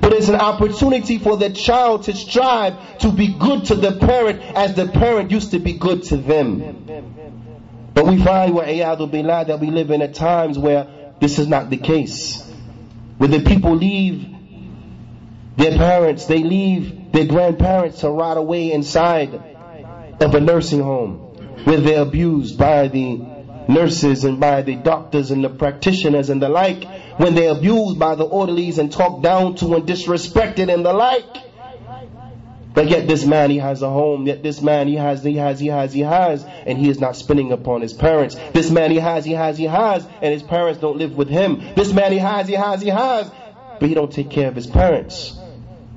But 0.00 0.12
it's 0.12 0.28
an 0.28 0.36
opportunity 0.36 1.18
for 1.18 1.36
the 1.36 1.50
child 1.50 2.04
to 2.04 2.12
strive 2.12 2.98
to 2.98 3.12
be 3.12 3.28
good 3.28 3.66
to 3.66 3.74
the 3.74 3.92
parent 3.92 4.42
as 4.42 4.74
the 4.74 4.88
parent 4.88 5.30
used 5.30 5.52
to 5.52 5.58
be 5.58 5.74
good 5.74 6.02
to 6.04 6.16
them. 6.16 7.92
But 7.94 8.06
we 8.06 8.22
find 8.22 8.54
billah, 8.54 9.44
that 9.46 9.58
we 9.60 9.70
live 9.70 9.90
in 9.90 10.02
at 10.02 10.14
times 10.14 10.58
where 10.58 11.14
this 11.20 11.38
is 11.38 11.48
not 11.48 11.70
the 11.70 11.76
case. 11.78 12.42
Where 13.16 13.28
the 13.28 13.40
people 13.40 13.74
leave 13.74 14.26
their 15.56 15.76
parents, 15.78 16.26
they 16.26 16.42
leave 16.42 17.12
their 17.12 17.24
grandparents 17.26 18.00
to 18.00 18.10
rot 18.10 18.36
away 18.36 18.72
inside 18.72 19.34
of 20.20 20.34
a 20.34 20.40
nursing 20.40 20.80
home 20.80 21.14
where 21.64 21.80
they're 21.80 22.02
abused 22.02 22.58
by 22.58 22.88
the 22.88 23.16
nurses 23.68 24.24
and 24.24 24.38
by 24.38 24.62
the 24.62 24.76
doctors 24.76 25.30
and 25.30 25.42
the 25.42 25.48
practitioners 25.48 26.30
and 26.30 26.40
the 26.42 26.48
like 26.48 26.84
when 27.16 27.34
they're 27.34 27.52
abused 27.52 27.98
by 27.98 28.14
the 28.14 28.24
orderlies 28.24 28.78
and 28.78 28.92
talked 28.92 29.22
down 29.22 29.54
to 29.56 29.74
and 29.74 29.86
disrespected 29.86 30.72
and 30.72 30.84
the 30.84 30.92
like. 30.92 31.24
But 32.74 32.90
yet 32.90 33.08
this 33.08 33.24
man 33.24 33.48
he 33.48 33.56
has 33.56 33.80
a 33.80 33.88
home, 33.88 34.26
yet 34.26 34.42
this 34.42 34.60
man 34.60 34.86
he 34.86 34.96
has, 34.96 35.24
he 35.24 35.36
has, 35.36 35.58
he 35.58 35.68
has, 35.68 35.94
he 35.94 36.00
has, 36.00 36.44
and 36.44 36.76
he 36.76 36.90
is 36.90 37.00
not 37.00 37.16
spending 37.16 37.50
upon 37.50 37.80
his 37.80 37.94
parents. 37.94 38.36
This 38.52 38.70
man 38.70 38.90
he 38.90 38.98
has, 38.98 39.24
he 39.24 39.32
has, 39.32 39.56
he 39.56 39.64
has, 39.64 40.06
and 40.20 40.32
his 40.32 40.42
parents 40.42 40.78
don't 40.78 40.98
live 40.98 41.16
with 41.16 41.30
him. 41.30 41.62
This 41.74 41.90
man 41.94 42.12
he 42.12 42.18
has, 42.18 42.48
he 42.48 42.54
has, 42.54 42.82
he 42.82 42.90
has, 42.90 43.30
but 43.80 43.88
he 43.88 43.94
don't 43.94 44.12
take 44.12 44.28
care 44.28 44.48
of 44.48 44.54
his 44.54 44.66
parents. 44.66 45.38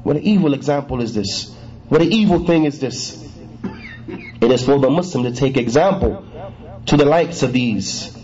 What 0.03 0.15
an 0.15 0.23
evil 0.23 0.53
example 0.53 1.01
is 1.01 1.13
this? 1.13 1.53
What 1.89 2.01
an 2.01 2.13
evil 2.13 2.45
thing 2.45 2.63
is 2.63 2.79
this? 2.79 3.27
It 4.07 4.49
is 4.49 4.63
for 4.63 4.79
the 4.79 4.89
Muslim 4.89 5.25
to 5.25 5.33
take 5.33 5.57
example 5.57 6.25
to 6.85 6.95
the 6.95 7.03
likes 7.05 7.43
of 7.43 7.51
these 7.51 8.17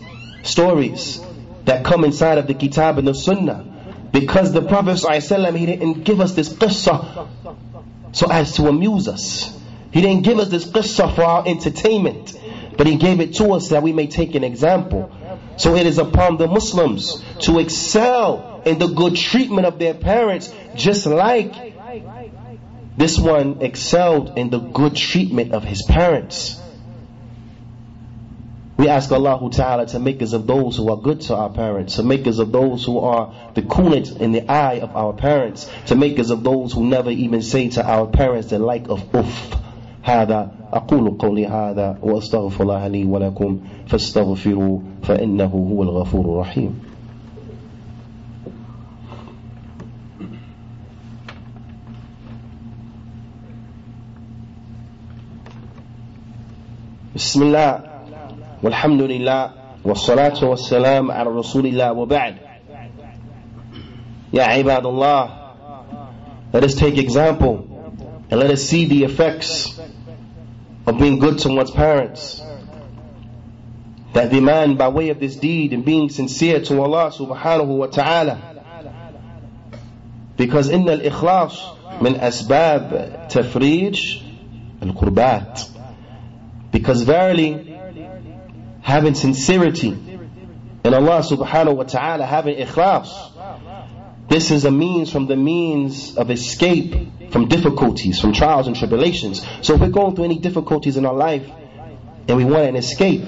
stories 0.43 1.25
that 1.65 1.84
come 1.84 2.03
inside 2.03 2.38
of 2.38 2.48
the 2.48 2.53
Kitab 2.53 2.98
and 2.98 3.07
the 3.07 3.13
Sunnah. 3.13 3.65
Because 4.12 4.53
the 4.53 4.62
Prophet 4.62 4.91
ﷺ, 4.91 5.57
he 5.57 5.65
didn't 5.65 6.03
give 6.03 6.22
us 6.22 6.34
this 6.34 6.50
qissa 6.53 7.27
so 8.13 8.31
as 8.31 8.55
to 8.55 8.67
amuse 8.67 9.07
us. 9.10 9.51
He 9.91 10.01
didn't 10.01 10.24
give 10.24 10.39
us 10.39 10.50
this 10.50 10.65
qissa 10.65 11.13
for 11.13 11.24
our 11.24 11.45
entertainment, 11.45 12.34
but 12.77 12.88
he 12.88 12.95
gave 12.95 13.19
it 13.19 13.36
to 13.36 13.51
us 13.51 13.69
that 13.69 13.84
we 13.84 13.91
may 13.91 14.07
take 14.07 14.36
an 14.36 14.43
example. 14.43 15.12
So 15.57 15.75
it 15.75 15.86
is 15.86 15.98
upon 15.98 16.38
the 16.38 16.48
Muslims 16.48 17.24
to 17.41 17.60
excel 17.60 18.62
in 18.65 18.79
the 18.79 18.88
good 18.88 19.15
treatment 19.15 19.67
of 19.67 19.79
their 19.79 19.93
parents, 19.93 20.53
just 20.75 21.05
like 21.05 21.53
this 22.98 23.17
one 23.19 23.62
excelled 23.62 24.38
in 24.38 24.50
the 24.50 24.60
good 24.60 24.95
treatment 24.95 25.51
of 25.53 25.63
his 25.63 25.81
parents. 25.84 26.62
We 28.76 28.88
ask 28.88 29.12
Allah 29.12 29.50
Ta'ala 29.50 29.87
to 29.88 29.99
make 29.99 30.23
us 30.23 30.32
of 30.32 30.47
those 30.47 30.78
who 30.78 30.90
are 30.90 30.97
good 30.97 31.20
to 31.23 31.37
our 31.37 31.50
parents, 31.50 31.97
to 31.97 32.02
make 32.02 32.26
us 32.26 32.38
of 32.38 32.50
those 32.50 32.82
who 32.85 32.99
are 33.00 33.35
the 33.54 33.61
coolest 33.61 34.16
in 34.16 34.32
the 34.32 34.50
eye 34.50 34.80
of 34.80 34.97
our 34.97 35.12
parents, 35.12 35.70
to 35.88 35.94
make 35.94 36.18
us 36.18 36.30
of 36.30 36.42
those 36.42 36.73
who 36.73 36.87
never 36.87 37.11
even 37.11 37.42
say 37.42 37.68
to 37.68 37.87
our 37.87 38.06
parents 38.06 38.49
the 38.49 38.59
like 38.59 38.88
of 38.88 39.14
uff. 39.14 39.56
هذا 40.02 40.50
أقول 40.73 41.18
قولي 41.18 41.47
هذا 41.47 41.99
وأستغفر 42.02 42.62
الله 42.62 42.87
لي 42.88 43.04
ولكم 43.04 43.61
فاستغفروا 43.87 44.78
فإنه 45.02 45.70
هو 45.73 45.82
الغفور 45.82 46.25
الرحيم 46.25 46.80
بسم 57.14 57.42
الله 57.42 57.93
والحمد 58.62 59.02
لله 59.02 59.50
والصلاة 59.85 60.44
والسلام 60.44 61.11
على 61.11 61.30
رسول 61.30 61.66
الله 61.66 61.92
وبعد 61.92 62.35
يا 64.32 64.42
عباد 64.42 64.87
الله 64.87 65.30
Let 66.52 66.64
us 66.64 66.75
take 66.75 66.99
example 66.99 67.66
and 68.30 68.40
let 68.40 68.50
us 68.50 68.62
see 68.62 68.85
the 68.87 69.04
effects 69.04 69.80
of 70.87 70.99
being 70.99 71.18
good 71.18 71.38
to 71.38 71.49
one's 71.49 71.70
parents. 71.70 72.42
That 74.12 74.30
the 74.30 74.40
man 74.40 74.76
by 74.76 74.88
way 74.88 75.11
of 75.11 75.20
this 75.20 75.37
deed 75.37 75.73
and 75.73 75.85
being 75.85 76.09
sincere 76.09 76.61
to 76.62 76.82
Allah 76.82 77.12
subhanahu 77.12 77.66
wa 77.78 77.87
ta'ala. 77.87 78.62
Because 80.37 80.68
in 80.68 80.88
al-ikhlas 80.88 82.02
min 82.02 82.14
asbab 82.14 83.30
tafrij 83.30 84.23
al-qurbat. 84.82 85.70
Because 86.73 87.02
verily, 87.02 87.74
having 88.86 89.15
sincerity 89.15 89.89
in 89.89 90.94
Allah 90.94 91.24
subhanahu 91.24 91.75
wa 91.75 91.84
ta'ala, 91.86 92.24
having 92.24 92.56
ikhlas, 92.56 93.10
this 94.30 94.51
is 94.51 94.63
a 94.65 94.70
means 94.70 95.12
from 95.12 95.25
the 95.25 95.36
means 95.36 96.15
of 96.15 96.30
escape 96.30 97.32
from 97.32 97.48
difficulties, 97.48 98.22
from 98.22 98.32
trials 98.32 98.68
and 98.68 98.75
tribulations. 98.75 99.44
So 99.63 99.74
if 99.74 99.82
we're 99.82 99.89
going 99.89 100.15
through 100.15 100.25
any 100.25 100.38
difficulties 100.38 100.98
in 100.98 101.06
our 101.08 101.15
life 101.15 101.50
and 102.27 102.38
we 102.38 102.46
want 102.46 102.70
an 102.70 102.75
escape, 102.75 103.24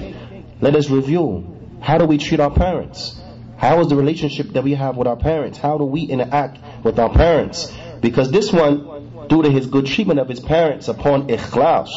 let 0.62 0.76
us 0.76 0.92
review. 0.92 1.80
How 1.82 1.98
do 1.98 2.06
we 2.06 2.20
treat 2.20 2.40
our 2.40 2.52
parents? 2.52 3.20
How 3.58 3.80
is 3.80 3.88
the 3.88 3.96
relationship 3.96 4.50
that 4.50 4.64
we 4.64 4.76
have 4.76 4.96
with 4.96 5.08
our 5.08 5.18
parents? 5.18 5.58
How 5.58 5.80
do 5.80 5.86
we 5.86 6.04
interact 6.04 6.60
with 6.86 7.00
our 7.00 7.10
parents? 7.10 7.74
Because 8.00 8.30
this 8.30 8.54
one, 8.54 9.28
due 9.28 9.42
to 9.42 9.50
his 9.50 9.66
good 9.66 9.88
treatment 9.88 10.20
of 10.20 10.30
his 10.30 10.40
parents 10.40 10.88
upon 10.88 11.30
ikhlas, 11.30 11.90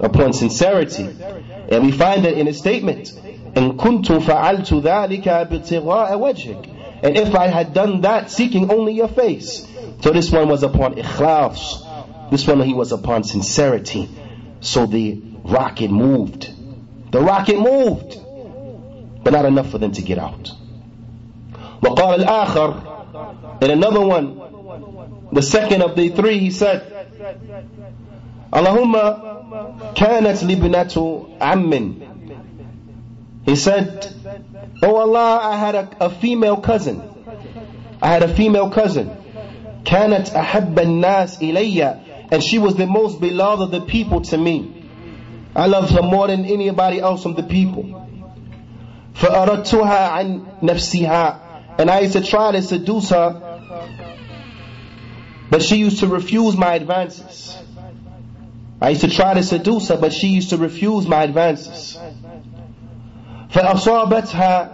upon 0.00 0.32
sincerity, 0.32 1.04
and 1.69 1.85
we 1.85 1.91
find 1.91 2.25
that 2.25 2.33
in 2.33 2.47
his 2.47 2.57
statement, 2.57 3.13
إن 3.55 3.77
كنت 3.77 4.11
فعلت 4.11 4.73
ذلك 4.73 5.27
ابتغاء 5.27 6.19
وجهك 6.19 6.77
and 7.03 7.15
if 7.15 7.35
I 7.35 7.47
had 7.47 7.73
done 7.73 8.01
that 8.01 8.31
seeking 8.31 8.71
only 8.71 8.93
your 8.93 9.07
face. 9.07 9.67
So 10.01 10.11
this 10.11 10.31
one 10.31 10.49
was 10.49 10.63
upon 10.63 10.95
ikhlas. 10.95 12.31
This 12.31 12.47
one 12.47 12.59
he 12.61 12.73
was 12.73 12.91
upon 12.91 13.23
sincerity. 13.23 14.09
So 14.61 14.85
the 14.85 15.21
rocket 15.43 15.91
moved. 15.91 16.51
The 17.11 17.21
rocket 17.21 17.59
moved. 17.59 18.17
But 19.23 19.33
not 19.33 19.45
enough 19.45 19.69
for 19.69 19.77
them 19.77 19.91
to 19.93 20.01
get 20.01 20.17
out. 20.17 20.51
وقال 21.81 22.23
الآخر 22.23 23.61
And 23.61 23.71
another 23.71 24.01
one, 24.01 25.29
the 25.31 25.41
second 25.41 25.81
of 25.83 25.95
the 25.95 26.09
three, 26.09 26.39
he 26.39 26.51
said, 26.51 26.81
اللهم 28.53 28.95
كانت 29.95 30.43
لبنة 30.43 31.25
عم 31.41 31.93
He 33.45 33.55
said, 33.55 34.13
Oh 34.83 34.95
Allah, 34.97 35.39
I 35.41 35.55
had 35.55 35.75
a, 35.75 35.89
a 36.01 36.09
female 36.09 36.57
cousin. 36.57 37.01
I 38.01 38.07
had 38.07 38.23
a 38.23 38.35
female 38.35 38.69
cousin. 38.69 39.09
كانت 39.85 40.29
أحب 40.35 40.79
الناس 40.79 41.41
إلي 41.41 42.29
and 42.29 42.43
she 42.43 42.57
was 42.59 42.75
the 42.75 42.85
most 42.85 43.21
beloved 43.21 43.63
of 43.63 43.71
the 43.71 43.81
people 43.81 44.21
to 44.21 44.37
me. 44.37 44.85
I 45.55 45.67
loved 45.67 45.91
her 45.91 46.01
more 46.01 46.27
than 46.27 46.45
anybody 46.45 46.99
else 46.99 47.23
from 47.23 47.35
the 47.35 47.43
people. 47.43 47.83
فأردتها 49.15 50.09
عن 50.09 50.41
نفسها 50.61 51.39
and 51.79 51.89
I 51.89 52.01
used 52.01 52.13
to 52.13 52.21
try 52.21 52.51
to 52.51 52.61
seduce 52.61 53.09
her 53.09 53.41
but 55.49 55.61
she 55.61 55.77
used 55.77 55.99
to 55.99 56.07
refuse 56.07 56.57
my 56.57 56.75
advances. 56.75 57.57
I 58.81 58.89
used 58.89 59.01
to 59.01 59.09
try 59.09 59.33
to 59.33 59.43
seduce 59.43 59.87
her 59.89 59.97
but 59.97 60.13
she 60.13 60.27
used 60.27 60.51
to 60.51 60.57
refuse 60.57 61.07
my 61.07 61.23
advances. 61.23 61.97
فأصابتها 63.49 64.69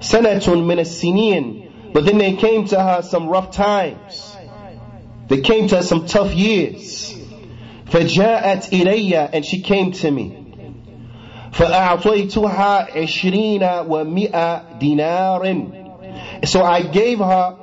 سنة 0.00 0.46
من 0.64 0.78
السنين 0.78 1.92
but 1.92 2.04
then 2.06 2.18
there 2.18 2.36
came 2.36 2.66
to 2.66 2.80
her 2.80 3.02
some 3.02 3.28
rough 3.28 3.50
times 3.50 4.36
there 5.28 5.40
came 5.40 5.68
to 5.68 5.76
her 5.76 5.82
some 5.82 6.06
tough 6.06 6.32
years 6.34 7.14
فجاءت 7.86 8.70
إلي 8.72 9.30
and 9.32 9.44
she 9.44 9.60
came 9.60 9.92
to 9.92 10.10
me 10.10 10.36
فأعطيتها 11.52 12.96
عشرين 12.96 13.62
ومئة 13.88 14.78
دينار 14.78 15.66
so 16.44 16.62
I 16.62 16.82
gave 16.82 17.18
her 17.18 17.56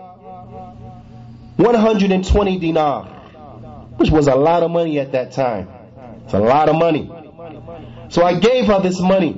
120 1.58 2.60
dinar 2.60 3.11
which 3.98 4.10
was 4.12 4.28
a 4.28 4.36
lot 4.36 4.63
of 4.63 4.72
money 4.72 5.00
at 5.00 5.12
that 5.12 5.32
time 5.32 5.67
it's 6.24 6.34
a 6.34 6.39
lot 6.39 6.70
of 6.70 6.76
money 6.76 7.10
so 8.10 8.24
I 8.24 8.39
gave 8.39 8.65
her 8.67 8.80
this 8.80 9.00
money 9.00 9.36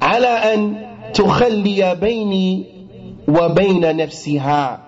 على 0.00 0.54
أن 0.54 0.86
تخلي 1.14 1.94
بيني 2.00 2.66
وبين 3.28 3.96
نفسها 3.96 4.80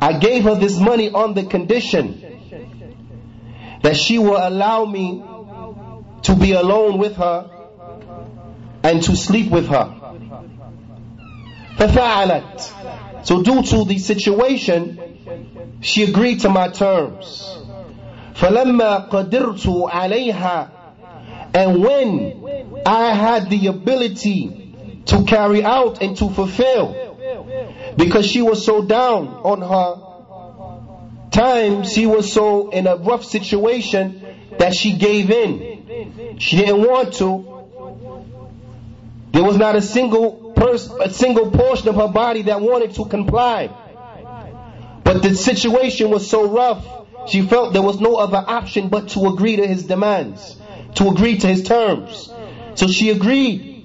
I 0.00 0.12
gave 0.18 0.44
her 0.44 0.54
this 0.54 0.78
money 0.78 1.10
on 1.10 1.34
the 1.34 1.44
condition 1.44 2.22
that 3.82 3.96
she 3.96 4.18
will 4.18 4.36
allow 4.36 4.84
me 4.84 5.22
to 6.22 6.34
be 6.36 6.52
alone 6.52 6.98
with 6.98 7.16
her 7.16 7.50
and 8.82 9.02
to 9.02 9.16
sleep 9.16 9.50
with 9.50 9.68
her. 9.68 9.94
ففعلت. 11.78 13.24
So 13.24 13.42
due 13.42 13.62
to 13.62 13.84
the 13.84 13.98
situation, 13.98 15.11
she 15.80 16.04
agreed 16.04 16.40
to 16.40 16.48
my 16.48 16.68
terms. 16.68 17.58
فلما 18.34 19.10
قدرت 19.10 19.66
عليها 19.90 20.78
and 21.54 21.82
when 21.82 22.82
I 22.84 23.12
had 23.14 23.50
the 23.50 23.68
ability 23.68 25.02
to 25.06 25.24
carry 25.24 25.64
out 25.64 26.02
and 26.02 26.16
to 26.18 26.28
fulfill, 26.30 26.94
because 27.96 28.26
she 28.26 28.42
was 28.42 28.64
so 28.64 28.84
down 28.84 29.28
on 29.28 29.62
her 29.62 31.30
time, 31.30 31.84
she 31.84 32.06
was 32.06 32.32
so 32.32 32.70
in 32.70 32.86
a 32.86 32.96
rough 32.96 33.24
situation 33.24 34.24
that 34.58 34.74
she 34.74 34.96
gave 34.96 35.30
in. 35.30 36.36
She 36.38 36.56
didn't 36.58 36.82
want 36.86 37.14
to. 37.14 37.54
There 39.32 39.44
was 39.44 39.56
not 39.56 39.76
a 39.76 39.82
single 39.82 40.52
person, 40.52 41.00
a 41.02 41.10
single 41.10 41.50
portion 41.50 41.88
of 41.88 41.94
her 41.96 42.08
body 42.08 42.42
that 42.42 42.60
wanted 42.60 42.94
to 42.94 43.04
comply. 43.06 43.70
But 45.12 45.22
the 45.22 45.34
situation 45.34 46.10
was 46.10 46.28
so 46.28 46.48
rough, 46.48 46.86
she 47.28 47.42
felt 47.42 47.72
there 47.72 47.82
was 47.82 48.00
no 48.00 48.16
other 48.16 48.42
option 48.46 48.88
but 48.88 49.08
to 49.10 49.26
agree 49.26 49.56
to 49.56 49.66
his 49.66 49.84
demands 49.84 50.56
to 50.98 51.08
agree 51.08 51.38
to 51.38 51.46
his 51.46 51.62
terms. 51.62 52.30
So 52.74 52.88
she 52.88 53.10
agreed. 53.10 53.76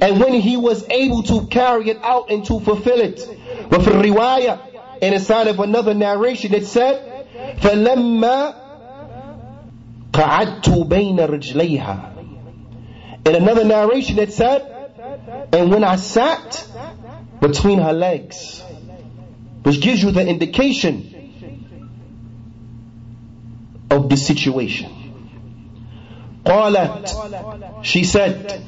And 0.00 0.20
when 0.20 0.34
he 0.34 0.56
was 0.56 0.88
able 0.88 1.24
to 1.24 1.46
carry 1.46 1.90
it 1.90 1.98
out 2.02 2.30
and 2.30 2.44
to 2.46 2.60
fulfill 2.60 3.00
it, 3.00 3.20
but 3.68 3.82
for 3.82 3.90
riwayah, 3.90 5.02
in 5.02 5.14
a 5.14 5.18
side 5.18 5.48
of 5.48 5.58
another 5.60 5.94
narration, 5.94 6.54
it 6.54 6.66
said, 6.66 7.26
فَلَمَّا 7.58 8.54
قَعَدْتُ 10.12 10.88
بَيْنَ 10.88 11.18
رِجْلَيْهَا 11.18 13.26
In 13.26 13.34
another 13.34 13.64
narration, 13.64 14.18
it 14.18 14.32
said, 14.32 14.62
and 15.52 15.70
when 15.70 15.84
I 15.84 15.96
sat 15.96 16.66
between 17.40 17.80
her 17.80 17.92
legs, 17.92 18.62
which 19.64 19.80
gives 19.80 20.02
you 20.02 20.10
the 20.10 20.26
indication 20.26 21.06
of 23.90 24.08
the 24.08 24.16
situation. 24.16 24.96
قالت 26.44 27.84
She 27.84 28.04
said, 28.04 28.62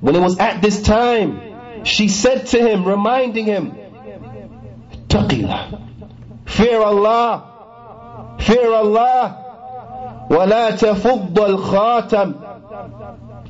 when 0.00 0.14
it 0.14 0.20
was 0.20 0.38
at 0.38 0.62
this 0.62 0.82
time, 0.82 1.84
she 1.84 2.08
said 2.08 2.46
to 2.48 2.58
him, 2.58 2.84
reminding 2.84 3.46
him, 3.46 3.72
Taqila, 5.08 5.82
fear 6.46 6.80
Allah, 6.80 8.36
fear 8.40 8.72
Allah, 8.72 9.42
ولا 10.30 10.70
تفض 10.70 11.38
الخاتم 11.38 12.34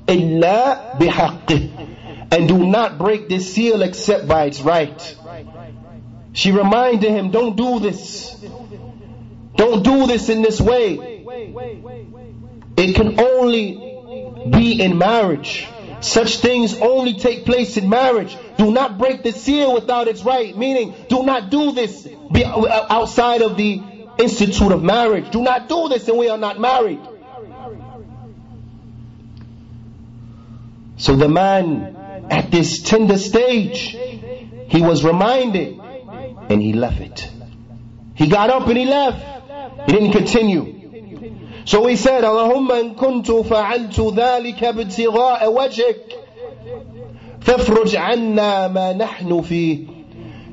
إلا 0.08 0.98
بحقه 0.98 1.68
and 2.30 2.48
do 2.48 2.66
not 2.66 2.98
break 2.98 3.28
this 3.28 3.54
seal 3.54 3.82
except 3.82 4.26
by 4.26 4.44
its 4.44 4.60
right. 4.60 5.16
She 6.33 6.51
reminded 6.51 7.09
him, 7.09 7.31
don't 7.31 7.55
do 7.55 7.79
this. 7.79 8.35
Don't 9.55 9.83
do 9.83 10.07
this 10.07 10.29
in 10.29 10.41
this 10.41 10.61
way. 10.61 11.25
It 12.77 12.95
can 12.95 13.19
only 13.19 14.49
be 14.49 14.81
in 14.81 14.97
marriage. 14.97 15.67
Such 15.99 16.37
things 16.37 16.79
only 16.79 17.13
take 17.13 17.45
place 17.45 17.77
in 17.77 17.87
marriage. 17.89 18.35
Do 18.57 18.71
not 18.71 18.97
break 18.97 19.23
the 19.23 19.31
seal 19.31 19.73
without 19.73 20.07
its 20.07 20.23
right. 20.23 20.57
Meaning, 20.57 20.95
do 21.09 21.23
not 21.23 21.51
do 21.51 21.73
this 21.73 22.07
uh, 22.07 22.87
outside 22.89 23.41
of 23.41 23.55
the 23.55 23.83
institute 24.17 24.71
of 24.71 24.81
marriage. 24.81 25.29
Do 25.31 25.41
not 25.41 25.69
do 25.69 25.89
this 25.89 26.07
and 26.07 26.17
we 26.17 26.29
are 26.29 26.37
not 26.37 26.59
married. 26.59 27.01
So 30.97 31.15
the 31.15 31.27
man 31.27 31.95
at 32.31 32.51
this 32.51 32.81
tender 32.81 33.17
stage, 33.17 33.95
he 34.67 34.81
was 34.81 35.03
reminded 35.03 35.80
and 36.51 36.61
he 36.61 36.73
left 36.73 36.99
it. 36.99 37.31
He 38.13 38.27
got 38.27 38.49
up 38.49 38.67
and 38.67 38.77
he 38.77 38.85
left. 38.85 39.25
He 39.87 39.93
didn't 39.93 40.11
continue. 40.11 40.79
So 41.65 41.85
he 41.85 41.95
said, 41.95 42.23
Allahumma 42.23 42.81
in 42.81 42.95
kuntu 42.95 43.45
fa'altu 43.45 44.11
dhalika 44.15 44.73
ibtigha'a 44.73 45.43
wajik, 45.43 46.13
fafruj 47.39 47.95
anna 47.95 48.67
ma 48.69 48.93
nahnu 48.93 49.45
fi. 49.45 49.87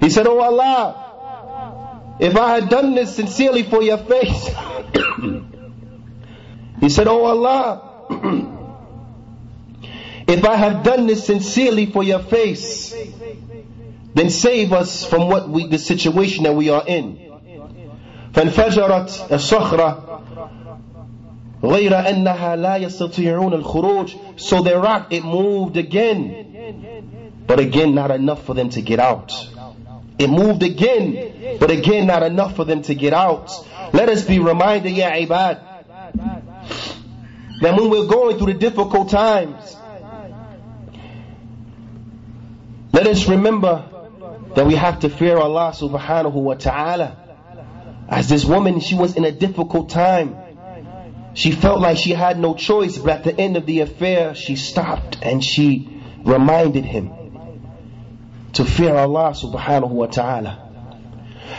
He 0.00 0.10
said, 0.10 0.26
Oh 0.26 0.40
Allah, 0.40 2.16
if 2.20 2.36
I 2.36 2.60
had 2.60 2.68
done 2.68 2.94
this 2.94 3.16
sincerely 3.16 3.62
for 3.64 3.82
your 3.82 3.98
face, 3.98 4.48
he 6.80 6.88
said, 6.88 7.08
Oh 7.08 7.24
Allah, 7.24 7.82
if 10.28 10.44
I 10.44 10.56
have 10.56 10.84
done 10.84 11.06
this 11.06 11.24
sincerely 11.26 11.86
for 11.86 12.04
your 12.04 12.20
face, 12.20 12.94
then 14.17 14.29
save 14.29 14.73
us 14.73 15.05
from 15.05 15.27
what 15.27 15.49
we, 15.49 15.67
the 15.67 15.77
situation 15.79 16.43
that 16.43 16.53
we 16.53 16.69
are 16.69 16.83
in. 16.85 17.19
فانفجرت 18.33 19.27
الصخرة 19.31 20.21
غير 21.63 22.09
أنها 22.09 22.55
لا 22.55 22.77
يستطيعون 22.77 23.53
الخروج 23.53 24.15
so 24.37 24.61
the 24.61 24.75
rock 24.77 25.13
it 25.13 25.23
moved 25.23 25.77
again 25.77 27.43
but 27.47 27.59
again 27.59 27.93
not 27.95 28.11
enough 28.11 28.43
for 28.43 28.53
them 28.53 28.69
to 28.69 28.81
get 28.81 28.99
out 28.99 29.31
it 30.17 30.29
moved 30.29 30.63
again 30.63 31.57
but 31.59 31.71
again 31.71 32.07
not 32.07 32.23
enough 32.23 32.55
for 32.55 32.65
them 32.65 32.81
to 32.81 32.95
get 32.95 33.13
out 33.13 33.51
let 33.93 34.09
us 34.09 34.25
be 34.25 34.39
reminded 34.39 34.91
ya 34.91 35.11
ibad 35.11 35.59
that 37.61 37.77
when 37.77 37.89
we're 37.89 38.07
going 38.07 38.37
through 38.37 38.53
the 38.53 38.59
difficult 38.59 39.09
times 39.09 39.77
let 42.91 43.07
us 43.07 43.27
remember 43.29 43.85
that 44.58 44.66
we 44.66 44.74
have 44.74 45.00
to 45.00 45.08
fear 45.08 45.38
Allah 45.38 45.72
subhanahu 45.72 46.32
wa 46.32 46.54
ta'ala 46.54 47.16
as 48.08 48.28
this 48.28 48.44
woman 48.44 48.80
she 48.80 48.94
was 48.94 49.16
in 49.16 49.24
a 49.24 49.32
difficult 49.32 49.90
time 49.90 50.36
she 51.38 51.52
felt 51.52 51.80
like 51.80 51.98
she 51.98 52.10
had 52.10 52.36
no 52.40 52.54
choice, 52.54 52.98
but 52.98 53.18
at 53.18 53.22
the 53.22 53.40
end 53.40 53.56
of 53.56 53.64
the 53.64 53.80
affair, 53.80 54.34
she 54.34 54.56
stopped 54.56 55.18
and 55.22 55.44
she 55.44 56.02
reminded 56.24 56.84
him 56.84 57.12
to 58.54 58.64
fear 58.64 58.92
Allah 58.92 59.30
subhanahu 59.30 59.90
wa 59.90 60.06
ta'ala. 60.06 60.64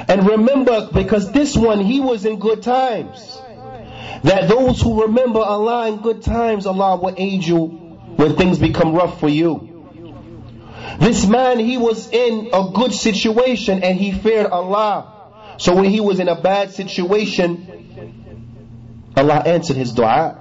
And 0.09 0.27
remember, 0.27 0.89
because 0.91 1.31
this 1.31 1.55
one, 1.55 1.79
he 1.79 2.01
was 2.01 2.25
in 2.25 2.39
good 2.39 2.61
times. 2.61 3.39
That 4.23 4.49
those 4.49 4.81
who 4.81 5.03
remember 5.03 5.39
Allah 5.39 5.87
in 5.87 6.01
good 6.01 6.23
times, 6.23 6.65
Allah 6.65 6.97
will 6.97 7.15
aid 7.15 7.45
you 7.45 7.67
when 8.17 8.35
things 8.35 8.59
become 8.59 8.93
rough 8.93 9.21
for 9.21 9.29
you. 9.29 9.68
This 10.98 11.26
man, 11.26 11.58
he 11.58 11.76
was 11.76 12.10
in 12.10 12.50
a 12.52 12.70
good 12.72 12.92
situation 12.92 13.82
and 13.82 13.98
he 13.98 14.12
feared 14.12 14.46
Allah. 14.46 15.12
So 15.58 15.74
when 15.74 15.84
he 15.86 16.00
was 16.00 16.20
in 16.20 16.28
a 16.28 16.40
bad 16.40 16.72
situation, 16.72 17.66
Allah 19.16 19.42
answered 19.46 19.76
his 19.76 19.92
dua. 19.92 20.40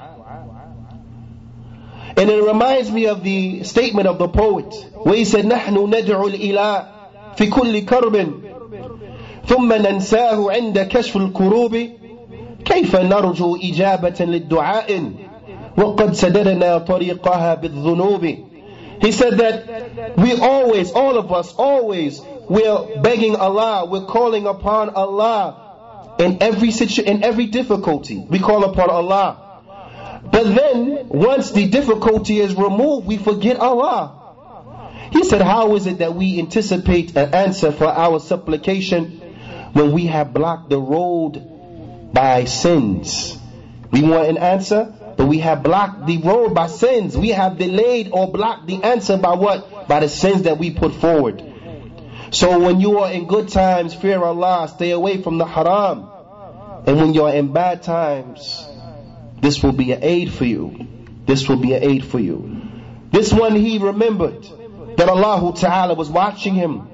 And 2.15 2.29
it 2.29 2.43
reminds 2.43 2.91
me 2.91 3.07
of 3.07 3.23
the 3.23 3.63
statement 3.63 4.07
of 4.07 4.19
the 4.19 4.27
poet 4.27 4.73
where 4.93 5.15
he 5.15 5.25
said, 5.25 5.45
نحن 5.45 5.75
ندعو 5.75 6.27
الإله 6.29 6.87
في 7.35 7.49
كل 7.49 7.85
كرب 7.85 8.15
ثم 9.47 9.73
ننساه 9.73 10.51
عند 10.51 10.79
كشف 10.79 11.17
الكروب 11.17 11.89
كيف 12.65 12.95
نرجو 12.95 13.55
إجابة 13.55 14.25
للدعاء 14.25 15.11
وقد 15.77 16.13
سددنا 16.13 16.77
طريقها 16.77 17.55
بالذنوب 17.55 18.46
he 19.00 19.12
said 19.12 19.38
that 19.38 20.16
we 20.18 20.32
always, 20.40 20.92
all 20.92 21.18
of 21.18 21.32
us, 21.32 21.54
always, 21.54 22.20
we're 22.48 23.00
begging 23.02 23.36
Allah, 23.36 23.86
we're 23.86 24.06
calling 24.06 24.46
upon 24.46 24.90
Allah 24.90 26.16
in 26.18 26.38
every 26.42 26.70
situ- 26.70 27.02
in 27.02 27.22
every 27.22 27.46
difficulty. 27.46 28.24
We 28.28 28.38
call 28.38 28.64
upon 28.64 28.90
Allah. 28.90 29.44
But 30.30 30.44
then, 30.54 31.08
once 31.08 31.52
the 31.52 31.68
difficulty 31.68 32.40
is 32.40 32.54
removed, 32.54 33.06
we 33.06 33.16
forget 33.18 33.58
Allah. 33.58 34.14
He 35.12 35.24
said, 35.24 35.40
How 35.40 35.74
is 35.76 35.86
it 35.86 35.98
that 35.98 36.14
we 36.14 36.38
anticipate 36.38 37.16
an 37.16 37.34
answer 37.34 37.72
for 37.72 37.86
our 37.86 38.18
supplication 38.20 39.20
when 39.72 39.92
we 39.92 40.06
have 40.06 40.34
blocked 40.34 40.70
the 40.70 40.78
road 40.80 42.12
by 42.12 42.44
sins? 42.44 43.38
We 43.90 44.02
want 44.02 44.28
an 44.28 44.38
answer, 44.38 44.92
but 45.17 45.27
we 45.27 45.39
have 45.39 45.63
blocked 45.63 46.05
the 46.05 46.17
road 46.17 46.53
by 46.53 46.67
sins. 46.67 47.17
We 47.17 47.29
have 47.29 47.57
delayed 47.57 48.09
or 48.11 48.31
blocked 48.31 48.67
the 48.67 48.83
answer 48.83 49.17
by 49.17 49.35
what? 49.35 49.87
By 49.87 49.99
the 49.99 50.09
sins 50.09 50.43
that 50.43 50.57
we 50.57 50.71
put 50.71 50.93
forward. 50.95 51.43
So 52.31 52.59
when 52.59 52.81
you 52.81 52.99
are 52.99 53.11
in 53.11 53.27
good 53.27 53.49
times, 53.49 53.93
fear 53.93 54.23
Allah, 54.23 54.67
stay 54.67 54.91
away 54.91 55.21
from 55.21 55.37
the 55.37 55.45
haram. 55.45 56.09
And 56.85 56.97
when 56.97 57.13
you're 57.13 57.29
in 57.29 57.53
bad 57.53 57.83
times, 57.83 58.67
this 59.39 59.61
will 59.61 59.71
be 59.71 59.91
an 59.91 60.03
aid 60.03 60.33
for 60.33 60.45
you. 60.45 60.87
This 61.25 61.47
will 61.47 61.57
be 61.57 61.73
an 61.73 61.83
aid 61.83 62.05
for 62.05 62.19
you. 62.19 62.61
This 63.11 63.31
one 63.31 63.55
he 63.55 63.77
remembered 63.77 64.43
that 64.97 65.07
Allah 65.07 65.53
Ta'ala 65.55 65.93
was 65.93 66.09
watching 66.09 66.55
him. 66.55 66.87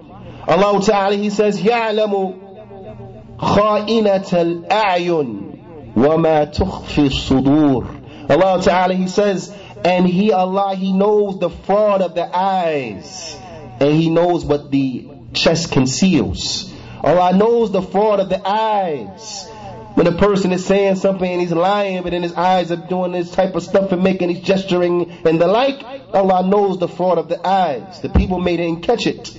Allah 0.47 0.82
Ta'ala 0.84 1.15
he 1.15 1.30
says, 1.30 1.62
يَعْلَمُ 1.62 3.38
خَائِنَةَ 3.38 4.67
الْأَعْيُنِ 4.67 5.95
وَمَا 5.95 6.54
تُخْفِي 6.54 7.08
الصُّدُورِ 7.08 7.92
Allah 8.28 8.62
Ta'ala 8.62 8.94
he 8.94 9.08
says, 9.08 9.54
and 9.84 10.06
he 10.06 10.32
Allah 10.32 10.74
he 10.74 10.92
knows 10.92 11.38
the 11.38 11.50
fraud 11.50 12.02
of 12.02 12.14
the 12.14 12.37
eyes 12.37 13.37
and 13.80 13.94
he 13.94 14.10
knows 14.10 14.44
what 14.44 14.70
the 14.70 15.08
chest 15.32 15.72
conceals. 15.72 16.72
Allah 17.02 17.37
knows 17.37 17.70
the 17.70 17.82
fraud 17.82 18.20
of 18.20 18.28
the 18.28 18.46
eyes. 18.46 19.48
When 19.94 20.06
a 20.08 20.12
person 20.12 20.52
is 20.52 20.64
saying 20.64 20.96
something 20.96 21.30
and 21.30 21.40
he's 21.40 21.52
lying, 21.52 22.02
but 22.02 22.10
then 22.10 22.22
his 22.22 22.32
eyes 22.32 22.72
are 22.72 22.76
doing 22.76 23.12
this 23.12 23.30
type 23.30 23.54
of 23.54 23.62
stuff 23.62 23.92
and 23.92 24.02
making 24.02 24.28
he's 24.28 24.40
gesturing 24.40 25.10
and 25.24 25.40
the 25.40 25.46
like, 25.46 25.84
Allah 26.12 26.44
knows 26.46 26.78
the 26.78 26.88
fraud 26.88 27.18
of 27.18 27.28
the 27.28 27.46
eyes. 27.46 28.00
The 28.00 28.08
people 28.08 28.40
may 28.40 28.56
didn't 28.56 28.82
catch 28.82 29.06
it. 29.06 29.38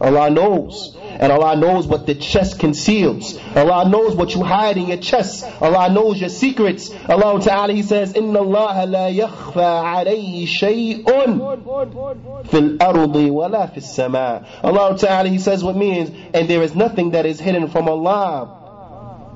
Allah 0.00 0.30
knows. 0.30 0.96
And 1.02 1.30
Allah 1.30 1.56
knows 1.56 1.86
what 1.86 2.06
the 2.06 2.14
chest 2.14 2.58
conceals. 2.58 3.38
Allah 3.54 3.88
knows 3.88 4.16
what 4.16 4.34
you 4.34 4.42
hide 4.42 4.76
in 4.76 4.88
your 4.88 4.96
chest. 4.98 5.44
Allah 5.62 5.88
knows 5.92 6.20
your 6.20 6.28
secrets. 6.28 6.92
Allah 7.08 7.40
Ta'ala 7.40 7.72
He 7.72 7.82
says, 7.82 8.12
إِنَّ 8.12 8.34
اللَّهَ 8.36 8.88
لَا 8.88 9.16
يَخْفَى 9.16 9.54
عَلَيْهِ 9.54 10.46
شَيْءٌ 10.46 11.04
فِي 11.04 12.78
الْأَرْضِ 12.78 13.14
وَلَا 13.14 13.72
فِي 13.72 13.76
السَّمَاءِ 13.76 14.64
Allah 14.64 14.98
Ta'ala 14.98 15.28
He 15.28 15.38
says 15.38 15.62
what 15.62 15.76
means, 15.76 16.10
and 16.34 16.48
there 16.48 16.62
is 16.62 16.74
nothing 16.74 17.12
that 17.12 17.24
is 17.24 17.38
hidden 17.38 17.68
from 17.68 17.88
Allah. 17.88 18.60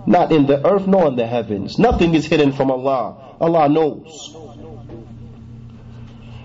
Not 0.06 0.32
in 0.32 0.46
the 0.46 0.66
earth 0.66 0.86
nor 0.86 1.06
in 1.06 1.16
the 1.16 1.26
heavens. 1.26 1.78
Nothing 1.78 2.14
is 2.14 2.26
hidden 2.26 2.52
from 2.52 2.70
Allah. 2.70 3.36
Allah 3.40 3.68
knows. 3.68 4.34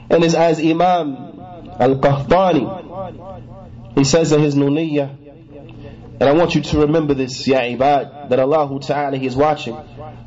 And 0.09 0.23
it's 0.23 0.35
as 0.35 0.59
Imam 0.59 1.15
Al-Qahtani, 1.79 2.83
he 3.97 4.03
says 4.03 4.31
in 4.31 4.41
his 4.41 4.55
Nuniyah, 4.55 5.23
and 6.19 6.29
I 6.29 6.31
want 6.33 6.55
you 6.55 6.61
to 6.61 6.79
remember 6.79 7.13
this, 7.13 7.45
Ya 7.47 7.59
Ibad, 7.59 8.29
that 8.29 8.39
Allah 8.39 8.79
Ta'ala 8.79 9.17
He 9.17 9.25
is 9.25 9.35
watching. 9.35 9.75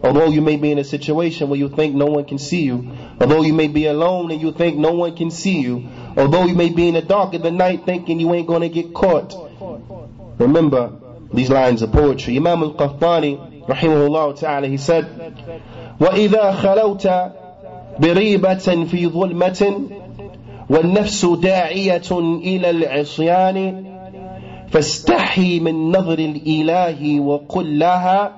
Although 0.02 0.26
you 0.26 0.42
may 0.42 0.56
be 0.56 0.70
in 0.70 0.78
a 0.78 0.84
situation 0.84 1.48
where 1.48 1.58
you 1.58 1.68
think 1.68 1.94
no 1.94 2.06
one 2.06 2.24
can 2.24 2.38
see 2.38 2.62
you, 2.62 2.92
although 3.20 3.42
you 3.42 3.54
may 3.54 3.68
be 3.68 3.86
alone 3.86 4.30
and 4.30 4.40
you 4.40 4.52
think 4.52 4.76
no 4.76 4.92
one 4.92 5.16
can 5.16 5.30
see 5.30 5.60
you, 5.60 5.88
although 6.16 6.44
you 6.44 6.54
may 6.54 6.70
be 6.70 6.88
in 6.88 6.94
the 6.94 7.02
dark 7.02 7.34
of 7.34 7.42
the 7.42 7.50
night 7.50 7.86
thinking 7.86 8.20
you 8.20 8.34
ain't 8.34 8.46
going 8.46 8.62
to 8.62 8.68
get 8.68 8.92
caught, 8.92 9.34
remember 10.38 10.92
these 11.32 11.50
lines 11.50 11.82
of 11.82 11.92
poetry. 11.92 12.36
Imam 12.36 12.62
al-Qahtani, 12.62 13.66
rahimahullah 13.66 14.38
ta'ala, 14.38 14.66
he 14.68 14.76
said, 14.76 15.04
وَإِذَا 15.98 16.56
خَلَوْتَ 16.56 17.32
بِرِيبَةٍ 18.00 18.86
فِي 18.86 19.08
ظُلْمَةٍ 19.08 19.99
وَالنَّفْسُ 20.70 21.24
دَاعِيَةٌ 21.24 22.10
إِلَى 22.42 22.70
الْعِصْيَانِ 22.70 23.86
فاستحي 24.70 25.60
من 25.60 25.92
نظر 25.92 26.18
الإله 26.18 27.20
وقل 27.20 27.78
لها 27.78 28.32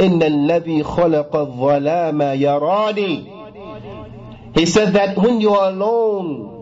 إن 0.00 0.22
الذي 0.22 0.82
خلق 0.82 1.36
الظلام 1.36 2.22
يراني 2.22 3.38
He 4.54 4.66
said 4.66 4.94
that 4.94 5.16
when 5.16 5.40
you're 5.40 5.62
alone 5.62 6.58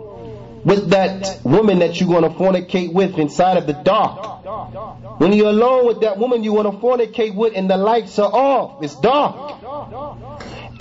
with 0.64 0.90
that 0.90 1.38
woman 1.44 1.78
that 1.78 2.00
you're 2.00 2.08
going 2.08 2.24
to 2.24 2.36
fornicate 2.38 2.92
with 2.92 3.18
inside 3.18 3.56
of 3.56 3.66
the 3.66 3.72
dark, 3.72 5.20
when 5.20 5.32
you're 5.32 5.50
alone 5.50 5.86
with 5.86 6.00
that 6.00 6.18
woman 6.18 6.44
you 6.44 6.52
want 6.52 6.70
to 6.70 6.76
fornicate 6.78 7.34
with 7.34 7.54
and 7.56 7.70
the 7.70 7.76
lights 7.76 8.18
are 8.18 8.30
off, 8.30 8.82
it's 8.82 8.96
dark, 8.96 9.62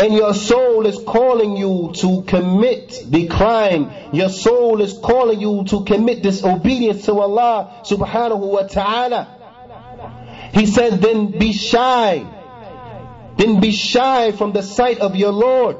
and 0.00 0.14
your 0.14 0.32
soul 0.32 0.86
is 0.86 0.98
calling 1.06 1.58
you 1.58 1.92
to 1.96 2.22
commit 2.22 3.02
the 3.06 3.26
crime. 3.26 3.92
Your 4.14 4.30
soul 4.30 4.80
is 4.80 4.94
calling 4.94 5.38
you 5.38 5.64
to 5.64 5.84
commit 5.84 6.22
disobedience 6.22 7.04
to 7.04 7.12
Allah 7.20 7.82
subhanahu 7.84 8.38
wa 8.38 8.62
ta'ala. 8.62 10.50
He 10.54 10.64
said, 10.64 11.02
then 11.02 11.38
be 11.38 11.52
shy. 11.52 12.24
Then 13.36 13.60
be 13.60 13.72
shy 13.72 14.32
from 14.32 14.52
the 14.52 14.62
sight 14.62 15.00
of 15.00 15.16
your 15.16 15.32
Lord. 15.32 15.76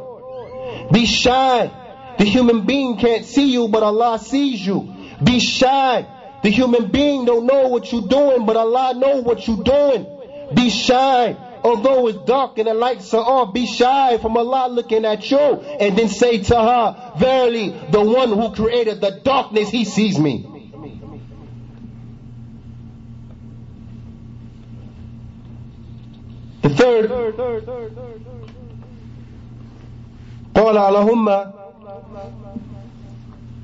Be 0.93 1.07
shy. 1.07 1.71
The 2.19 2.25
human 2.27 2.67
being 2.67 2.99
can't 2.99 3.25
see 3.25 3.51
you, 3.51 3.69
but 3.69 3.83
Allah 3.83 4.19
sees 4.19 4.67
you. 4.67 4.95
Be 5.25 5.41
shy. 5.41 6.07
The 6.43 6.51
human 6.51 6.91
being 6.91 7.25
don't 7.25 7.47
know 7.47 7.69
what 7.69 7.91
you're 7.91 8.07
doing, 8.07 8.45
but 8.45 8.59
Allah 8.59 8.93
knows 8.95 9.25
what 9.25 9.49
you're 9.49 9.65
doing. 9.65 10.07
Be 10.55 10.69
shy 10.69 11.37
although 11.64 12.08
it's 12.08 12.20
dark 12.26 12.58
and 12.58 12.68
the 12.68 12.74
lights 12.74 13.14
are 13.14 13.24
off, 13.24 13.54
be 13.54 13.66
shy 13.66 14.18
from 14.18 14.38
Allah 14.38 14.68
looking 14.70 15.06
at 15.06 15.30
you. 15.30 15.38
And 15.38 15.98
then 15.98 16.10
say 16.10 16.40
to 16.44 16.56
her, 16.56 17.14
verily, 17.18 17.70
the 17.90 18.02
one 18.02 18.30
who 18.30 18.54
created 18.54 19.02
the 19.02 19.22
darkness, 19.24 19.70
he 19.70 19.86
sees 19.86 20.20
me. 20.20 20.52
The 26.62 26.70
third, 26.70 27.12
قال 30.56 30.78
اللهم 30.78 31.30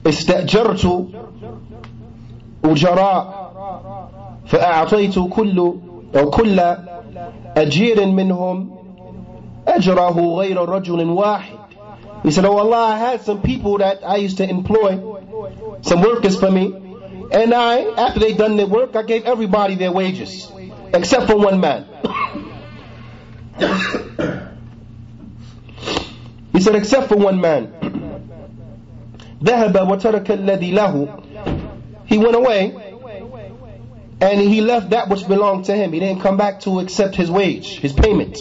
استأجرت 0.07 1.07
أجراء 2.65 3.51
فأعطيت 4.45 5.19
كل 5.19 5.73
أو 6.15 6.29
كل 6.29 6.59
أجير 7.57 8.05
منهم 8.05 8.69
أجره 9.67 10.35
غير 10.35 10.69
رجل 10.69 11.09
واحد 11.09 11.61
He 12.23 12.29
said, 12.29 12.45
Oh 12.45 12.57
Allah, 12.57 12.85
I 12.93 12.97
had 12.99 13.21
some 13.21 13.41
people 13.41 13.79
that 13.79 14.03
I 14.05 14.17
used 14.17 14.37
to 14.37 14.47
employ, 14.47 15.01
some 15.81 16.01
workers 16.03 16.39
for 16.39 16.51
me, 16.51 16.71
and 17.31 17.51
I, 17.51 17.79
after 17.97 18.19
they 18.19 18.33
done 18.33 18.57
their 18.57 18.67
work, 18.67 18.95
I 18.95 19.01
gave 19.01 19.25
everybody 19.25 19.73
their 19.73 19.91
wages, 19.91 20.51
except 20.93 21.25
for 21.25 21.37
one 21.37 21.59
man. 21.59 21.87
he 26.53 26.61
said, 26.61 26.75
except 26.75 27.07
for 27.09 27.17
one 27.17 27.41
man. 27.41 27.73
ذهب 29.43 29.89
وترك 29.89 30.31
الذي 30.31 30.71
له 30.73 32.05
He 32.05 32.19
went 32.19 32.35
away 32.35 32.84
and 34.21 34.39
he 34.39 34.61
left 34.61 34.91
that 34.91 35.09
which 35.09 35.27
belonged 35.27 35.65
to 35.65 35.75
him. 35.75 35.91
He 35.93 35.99
didn't 35.99 36.21
come 36.21 36.37
back 36.37 36.59
to 36.61 36.79
accept 36.79 37.15
his 37.15 37.31
wage, 37.31 37.79
his 37.79 37.91
payment. 37.91 38.37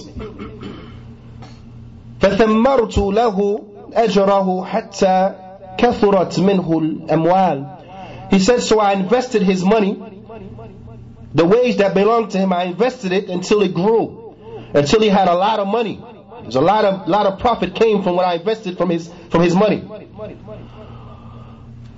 فثمرت 2.21 2.99
له 2.99 3.65
أجره 3.95 4.65
حتى 4.65 5.35
كثرت 5.79 6.41
منه 6.41 6.79
الأموال 6.79 7.81
He 8.31 8.39
said, 8.39 8.63
so 8.63 8.79
I 8.79 8.93
invested 8.93 9.43
his 9.43 9.65
money, 9.65 9.99
the 11.35 11.45
wage 11.45 11.79
that 11.79 11.95
belonged 11.95 12.31
to 12.33 12.39
him, 12.39 12.53
I 12.53 12.65
invested 12.65 13.11
it 13.11 13.29
until 13.29 13.63
it 13.63 13.75
grew, 13.75 14.37
until 14.73 15.01
he 15.01 15.09
had 15.09 15.27
a 15.27 15.35
lot 15.35 15.59
of 15.59 15.67
money. 15.67 16.01
There's 16.43 16.57
a 16.57 16.61
lot 16.61 16.85
of 16.85 17.09
lot 17.09 17.27
of 17.27 17.39
profit 17.41 17.75
came 17.75 18.03
from 18.03 18.17
what 18.17 18.27
I 18.27 18.35
invested 18.35 18.77
from 18.77 18.91
his 18.91 19.11
from 19.31 19.43
his 19.43 19.55
money. 19.55 19.83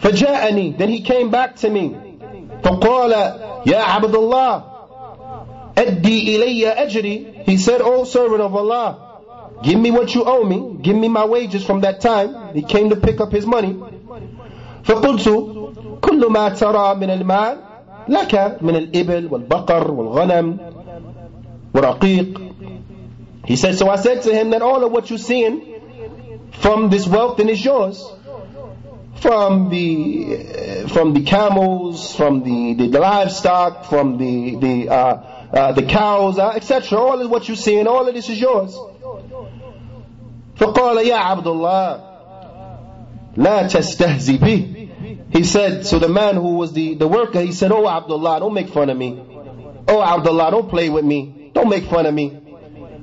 فجاءني 0.01 0.79
then 0.79 0.89
he 0.89 1.03
came 1.03 1.31
back 1.31 1.57
to 1.57 1.71
me 1.71 2.06
فقال 2.63 3.13
يا 3.67 3.79
عبد 3.79 4.15
الله 4.15 4.63
أدي 5.79 6.37
إلي 6.37 6.69
أجري 6.69 7.27
he 7.47 7.57
said 7.57 7.81
oh 7.81 8.05
servant 8.05 8.41
of 8.43 8.55
Allah 8.55 8.99
give 9.63 9.79
me 9.79 9.91
what 9.91 10.15
you 10.15 10.25
owe 10.25 10.45
me 10.45 10.77
give 10.83 10.97
me 10.97 11.09
my 11.09 11.25
wages 11.25 11.65
from 11.65 11.81
that 11.81 12.01
time 12.01 12.55
he 12.55 12.63
came 12.63 12.91
to 12.91 12.97
pick 12.97 13.21
up 13.21 13.33
his 13.33 13.47
money 13.47 13.77
فقلت 14.85 15.29
كل 16.01 16.27
ما 16.31 16.49
ترى 16.49 16.95
من 16.95 17.11
المال 17.11 17.57
لك 18.09 18.59
من 18.63 18.77
الإبل 18.77 19.29
والبقر 19.33 19.91
والغنم 19.91 20.57
ورقيق 21.75 22.41
he 23.47 23.57
said 23.57 23.75
so 23.77 23.89
I 23.91 23.97
said 23.97 24.23
to 24.23 24.35
him 24.35 24.51
that 24.51 24.63
all 24.63 24.85
of 24.85 24.93
what 24.93 25.11
you're 25.11 25.19
seeing 25.19 25.81
from 26.61 26.91
this 26.91 27.07
wealth 27.07 27.37
then 27.39 27.49
is 27.49 27.65
yours 27.65 28.05
from 29.17 29.71
the 29.71 30.85
uh, 30.85 30.89
from 30.89 31.15
the 31.15 31.23
camels, 31.23 32.15
from 32.15 32.43
the, 32.43 32.75
the, 32.75 32.89
the, 32.89 32.99
livestock, 32.99 33.85
from 33.85 34.19
the 34.19 34.57
the 34.57 34.89
uh, 34.89 34.95
uh, 34.95 35.73
the 35.73 35.83
cows, 35.85 36.39
uh, 36.39 36.51
etc. 36.51 36.99
All 36.99 37.21
of 37.21 37.31
what 37.31 37.49
you 37.49 37.55
see, 37.55 37.79
and 37.79 37.87
all 37.89 38.07
of 38.09 38.15
this 38.15 38.29
is 38.29 38.41
yours. 38.41 38.77
فقال 40.57 41.07
يا 41.07 41.17
عبد 41.17 41.47
الله 41.47 42.01
لا 43.37 43.63
تستهزي 43.69 44.39
به 44.39 44.83
He 45.33 45.45
said, 45.45 45.87
so 45.87 45.99
the 45.99 46.09
man 46.11 46.35
who 46.37 46.57
was 46.57 46.75
the, 46.75 46.95
the 46.95 47.09
worker, 47.09 47.41
he 47.41 47.53
said, 47.53 47.73
Oh 47.73 47.89
Abdullah, 47.89 48.41
don't 48.41 48.53
make 48.53 48.69
fun 48.69 48.91
of 48.91 48.99
me. 48.99 49.19
Oh 49.89 50.03
Abdullah, 50.03 50.51
don't 50.51 50.69
play 50.69 50.91
with 50.91 51.07
me. 51.07 51.51
Don't 51.55 51.71
make 51.71 51.85
fun 51.85 52.05
of 52.05 52.13
me. 52.13 52.39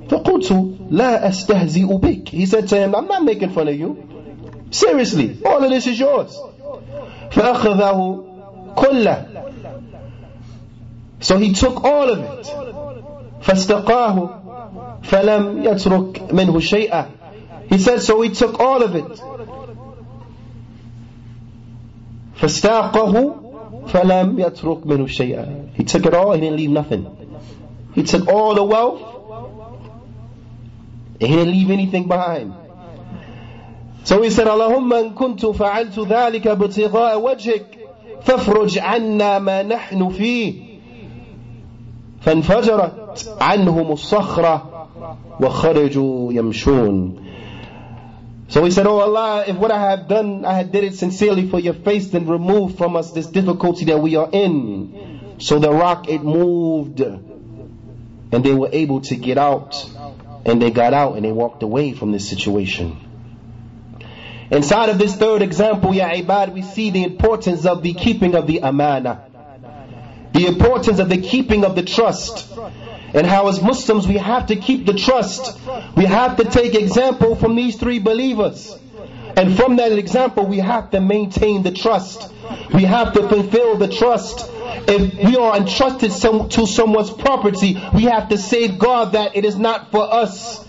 فقلت 0.09 0.51
لا 0.91 1.27
أستهزئ 1.27 1.99
بك 1.99 2.29
He 2.29 2.45
said 2.45 2.67
to 2.69 2.77
him, 2.77 2.95
I'm 2.95 3.07
not 3.07 3.23
making 3.23 3.49
fun 3.49 3.67
of 3.67 3.75
you. 3.75 4.12
Seriously, 4.73 5.41
all 5.45 5.63
of 5.63 5.69
this 5.69 5.87
is 5.87 5.99
yours. 5.99 6.37
فأخذه 7.31 8.23
كله 8.75 9.25
So 11.21 11.37
he 11.37 11.53
took 11.53 11.83
all 11.83 12.09
of 12.09 12.19
it. 12.19 12.45
فاستقاه 13.41 14.29
فلم 15.03 15.63
يترك 15.63 16.33
منه 16.33 16.59
شيئا 16.59 17.05
He 17.69 17.77
said, 17.77 18.01
so 18.01 18.21
he 18.21 18.29
took 18.29 18.59
all 18.59 18.81
of 18.81 18.95
it. 18.95 19.21
فاستاقه 22.35 23.35
فلم 23.87 24.39
يترك 24.39 24.85
منه 24.87 25.07
شيئا 25.07 25.73
He 25.73 25.83
took 25.83 26.05
it 26.05 26.13
all, 26.13 26.33
he 26.33 26.41
didn't 26.41 26.57
leave 26.57 26.69
nothing. 26.69 27.05
He 27.93 28.03
took 28.03 28.27
all 28.27 28.55
the 28.55 28.63
wealth, 28.63 29.01
and 31.19 31.29
he 31.29 31.35
didn't 31.35 31.51
leave 31.51 31.71
anything 31.71 32.07
behind. 32.07 32.53
So 34.03 34.21
he 34.21 34.29
said, 34.29 34.47
Allahumma 34.47 35.05
in 35.05 35.13
kuntu 35.13 35.55
fa'altu 35.55 36.07
dhalika 36.07 36.55
btigha'a 36.57 37.21
wajhik 37.21 38.23
fafruj 38.23 38.77
anna 38.81 39.39
ma 39.39 39.63
nahnu 39.63 40.11
fih 40.13 40.69
فانفجرت 42.19 43.27
عنهم 43.41 43.91
الصخرة 43.91 44.87
وخرجوا 45.41 46.33
يمشون 46.33 47.15
So 48.49 48.65
he 48.65 48.71
said, 48.71 48.87
Oh 48.87 48.97
Allah, 48.97 49.45
if 49.47 49.55
what 49.57 49.69
I 49.69 49.91
have 49.91 50.07
done, 50.07 50.43
I 50.43 50.53
had 50.53 50.71
did 50.71 50.83
it 50.83 50.95
sincerely 50.95 51.47
for 51.47 51.59
your 51.59 51.75
face, 51.75 52.07
then 52.07 52.25
remove 52.25 52.77
from 52.77 52.95
us 52.95 53.11
this 53.11 53.27
difficulty 53.27 53.85
that 53.85 53.99
we 53.99 54.15
are 54.15 54.27
in. 54.31 55.35
So 55.37 55.59
the 55.59 55.71
rock, 55.71 56.09
it 56.09 56.23
moved, 56.23 56.99
and 56.99 58.43
they 58.43 58.53
were 58.53 58.69
able 58.71 59.01
to 59.01 59.15
get 59.15 59.37
out, 59.37 59.87
and 60.45 60.59
they 60.59 60.71
got 60.71 60.95
out, 60.95 61.15
and 61.15 61.23
they 61.23 61.31
walked 61.31 61.61
away 61.61 61.93
from 61.93 62.11
this 62.11 62.27
situation. 62.27 62.97
Inside 64.54 64.88
of 64.88 64.98
this 64.98 65.16
third 65.16 65.42
example, 65.42 65.92
Ya 65.92 66.10
Ibad, 66.10 66.52
we 66.52 66.62
see 66.62 66.90
the 66.90 67.02
importance 67.02 67.66
of 67.66 67.82
the 67.82 67.92
keeping 67.92 68.36
of 68.36 68.46
the 68.46 68.60
amana. 68.62 69.24
The 70.32 70.46
importance 70.46 71.00
of 71.00 71.08
the 71.08 71.20
keeping 71.20 71.64
of 71.64 71.74
the 71.74 71.82
trust. 71.82 72.56
And 73.12 73.26
how 73.26 73.48
as 73.48 73.60
Muslims 73.60 74.06
we 74.06 74.16
have 74.16 74.46
to 74.46 74.56
keep 74.56 74.86
the 74.86 74.94
trust. 74.94 75.58
We 75.96 76.04
have 76.04 76.36
to 76.36 76.44
take 76.44 76.76
example 76.76 77.34
from 77.34 77.56
these 77.56 77.74
three 77.76 77.98
believers. 77.98 78.78
And 79.36 79.56
from 79.56 79.76
that 79.76 79.92
example 79.92 80.46
we 80.46 80.58
have 80.58 80.90
to 80.90 81.00
maintain 81.00 81.62
the 81.62 81.72
trust. 81.72 82.32
We 82.72 82.84
have 82.84 83.12
to 83.14 83.28
fulfill 83.28 83.76
the 83.76 83.88
trust. 83.88 84.50
If 84.86 85.24
we 85.24 85.36
are 85.36 85.56
entrusted 85.56 86.12
some, 86.12 86.48
to 86.50 86.66
someone's 86.66 87.10
property, 87.10 87.80
we 87.94 88.04
have 88.04 88.28
to 88.28 88.38
safeguard 88.38 89.12
that 89.12 89.36
it 89.36 89.44
is 89.44 89.56
not 89.56 89.90
for 89.90 90.12
us 90.12 90.64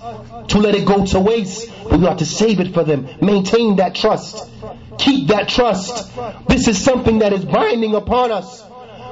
to 0.50 0.58
let 0.58 0.76
it 0.76 0.86
go 0.86 1.06
to 1.06 1.20
waste. 1.20 1.70
We 1.92 2.00
have 2.06 2.18
to 2.18 2.26
save 2.26 2.60
it 2.60 2.74
for 2.74 2.84
them. 2.84 3.08
Maintain 3.22 3.78
that 3.78 3.96
trust. 3.96 4.50
Keep 4.98 5.28
that 5.30 5.50
trust. 5.50 6.12
This 6.48 6.68
is 6.68 6.84
something 6.84 7.20
that 7.20 7.34
is 7.34 7.44
binding 7.44 7.96
upon 7.96 8.32
us. 8.32 8.64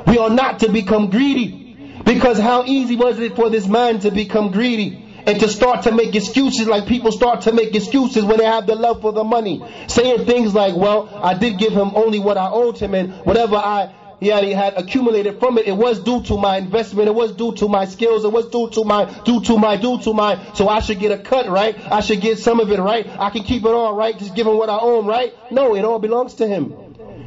We 0.07 0.17
are 0.17 0.29
not 0.29 0.59
to 0.59 0.69
become 0.69 1.09
greedy. 1.09 2.01
Because 2.05 2.39
how 2.39 2.65
easy 2.65 2.95
was 2.95 3.19
it 3.19 3.35
for 3.35 3.49
this 3.49 3.67
man 3.67 3.99
to 3.99 4.11
become 4.11 4.51
greedy? 4.51 5.02
And 5.25 5.39
to 5.39 5.47
start 5.47 5.83
to 5.83 5.91
make 5.91 6.15
excuses 6.15 6.67
like 6.67 6.87
people 6.87 7.11
start 7.11 7.41
to 7.41 7.51
make 7.51 7.75
excuses 7.75 8.23
when 8.23 8.37
they 8.37 8.45
have 8.45 8.67
the 8.67 8.75
love 8.75 9.01
for 9.01 9.11
the 9.11 9.23
money. 9.23 9.63
Saying 9.87 10.25
things 10.25 10.53
like, 10.53 10.75
well, 10.75 11.09
I 11.21 11.33
did 11.33 11.57
give 11.57 11.73
him 11.73 11.91
only 11.95 12.19
what 12.19 12.37
I 12.37 12.49
owed 12.49 12.77
him 12.77 12.93
and 12.93 13.13
whatever 13.25 13.55
I 13.55 13.93
he 14.23 14.29
had, 14.29 14.73
accumulated 14.77 15.39
from 15.39 15.57
it. 15.57 15.67
It 15.67 15.75
was 15.75 15.99
due 15.99 16.23
to 16.23 16.37
my 16.37 16.57
investment. 16.57 17.07
It 17.07 17.15
was 17.15 17.33
due 17.33 17.53
to 17.55 17.67
my 17.67 17.85
skills. 17.85 18.23
It 18.23 18.31
was 18.31 18.49
due 18.49 18.69
to 18.69 18.83
my, 18.83 19.05
due 19.23 19.41
to 19.41 19.57
my, 19.57 19.75
due 19.75 19.99
to 19.99 20.13
my. 20.13 20.53
So 20.53 20.69
I 20.69 20.79
should 20.79 20.99
get 20.99 21.11
a 21.11 21.21
cut, 21.21 21.49
right? 21.49 21.77
I 21.91 21.99
should 21.99 22.21
get 22.21 22.39
some 22.39 22.59
of 22.59 22.71
it, 22.71 22.79
right? 22.79 23.05
I 23.19 23.29
can 23.29 23.43
keep 23.43 23.63
it 23.63 23.71
all, 23.71 23.93
right? 23.95 24.17
Just 24.17 24.35
give 24.35 24.47
him 24.47 24.57
what 24.57 24.69
I 24.69 24.79
own, 24.79 25.05
right? 25.05 25.33
No, 25.51 25.75
it 25.75 25.83
all 25.83 25.99
belongs 25.99 26.35
to 26.35 26.47
him. 26.47 26.73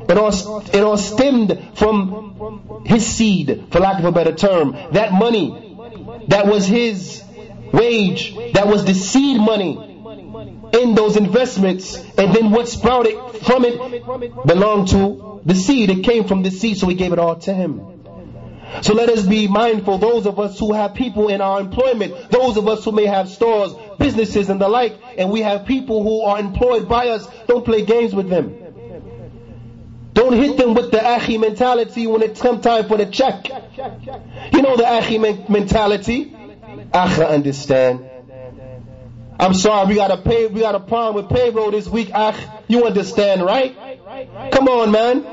It 0.09 0.17
all, 0.17 0.61
it 0.61 0.83
all 0.83 0.97
stemmed 0.97 1.73
from 1.75 2.83
his 2.87 3.07
seed, 3.07 3.67
for 3.71 3.81
lack 3.81 3.99
of 3.99 4.05
a 4.05 4.13
better 4.13 4.35
term. 4.35 4.73
That 4.93 5.13
money, 5.13 5.77
that 6.29 6.47
was 6.47 6.67
his 6.67 7.23
wage, 7.77 8.35
that 8.55 8.67
was 8.67 8.85
the 8.85 8.95
seed 8.95 9.41
money 9.41 9.73
in 10.73 10.95
those 10.95 11.17
investments, 11.17 11.97
and 12.19 12.35
then 12.35 12.51
what 12.51 12.69
sprouted 12.69 13.15
from 13.43 13.65
it 13.65 13.79
belonged 14.47 14.89
to 14.89 15.41
the 15.45 15.55
seed, 15.55 15.91
it 15.91 16.03
came 16.05 16.25
from 16.25 16.43
the 16.43 16.51
seed, 16.51 16.77
so 16.79 16.89
he 16.89 16.95
gave 16.95 17.13
it 17.13 17.19
all 17.19 17.37
to 17.37 17.55
him. 17.55 17.81
So 18.83 18.95
let 18.95 19.09
us 19.09 19.25
be 19.25 19.47
mindful, 19.47 19.99
those 19.99 20.27
of 20.27 20.41
us 20.41 20.59
who 20.59 20.73
have 20.73 20.95
people 20.95 21.29
in 21.29 21.41
our 21.41 21.61
employment, 21.61 22.31
those 22.31 22.57
of 22.57 22.67
us 22.69 22.85
who 22.85 22.93
may 22.93 23.07
have 23.07 23.29
stores, 23.29 23.73
businesses 23.99 24.51
and 24.51 24.61
the 24.61 24.69
like, 24.69 24.99
and 25.17 25.31
we 25.31 25.41
have 25.43 25.67
people 25.67 26.03
who 26.03 26.23
are 26.23 26.39
employed 26.39 26.89
by 26.89 27.09
us, 27.09 27.27
don't 27.47 27.65
play 27.65 27.85
games 27.85 28.15
with 28.15 28.29
them. 28.29 28.59
Don't 30.13 30.33
hit 30.33 30.57
them 30.57 30.75
with 30.75 30.91
the 30.91 31.01
achi 31.01 31.39
mentality 31.39 32.07
when 32.07 32.23
it 32.23 32.39
comes 32.41 32.65
time 32.65 32.89
for 32.89 32.97
the 32.97 33.07
check. 33.07 33.49
You 34.53 34.63
know 34.63 34.77
the 34.77 34.87
achi 34.87 35.19
mentality. 35.19 36.35
I 36.93 37.25
understand. 37.25 38.09
I'm 39.39 39.55
sorry, 39.55 39.89
we 39.89 39.95
got 39.97 40.11
a 40.11 40.17
pay, 40.17 40.47
we 40.47 40.61
got 40.61 40.75
a 40.75 40.81
problem 40.81 41.17
with 41.17 41.37
payroll 41.37 41.71
this 41.71 41.87
week. 41.87 42.11
Ach, 42.15 42.37
you 42.69 42.87
understand, 42.87 43.43
right? 43.43 43.77
Come 44.53 44.69
on, 44.69 44.91
man. 44.91 45.25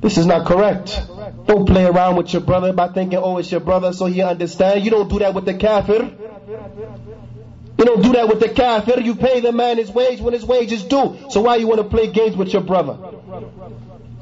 This 0.00 0.16
is 0.16 0.26
not 0.26 0.46
correct. 0.46 1.02
Don't 1.46 1.66
play 1.66 1.84
around 1.84 2.16
with 2.16 2.32
your 2.32 2.42
brother 2.42 2.72
by 2.72 2.88
thinking, 2.88 3.18
oh, 3.18 3.38
it's 3.38 3.50
your 3.50 3.60
brother, 3.60 3.92
so 3.92 4.06
he 4.06 4.22
understand. 4.22 4.84
You 4.84 4.90
don't 4.90 5.08
do 5.10 5.18
that 5.18 5.34
with 5.34 5.44
the 5.44 5.54
kafir. 5.54 6.16
You 7.78 7.84
don't 7.84 8.02
do 8.02 8.12
that 8.12 8.28
with 8.28 8.40
the 8.40 8.48
kafir. 8.48 9.00
You 9.00 9.14
pay 9.14 9.40
the 9.40 9.52
man 9.52 9.78
his 9.78 9.90
wage 9.90 10.20
when 10.20 10.32
his 10.32 10.44
wage 10.44 10.70
is 10.70 10.84
due. 10.84 11.16
So 11.30 11.40
why 11.42 11.56
you 11.56 11.66
want 11.66 11.80
to 11.80 11.88
play 11.88 12.10
games 12.10 12.36
with 12.36 12.52
your 12.52 12.62
brother? 12.62 12.96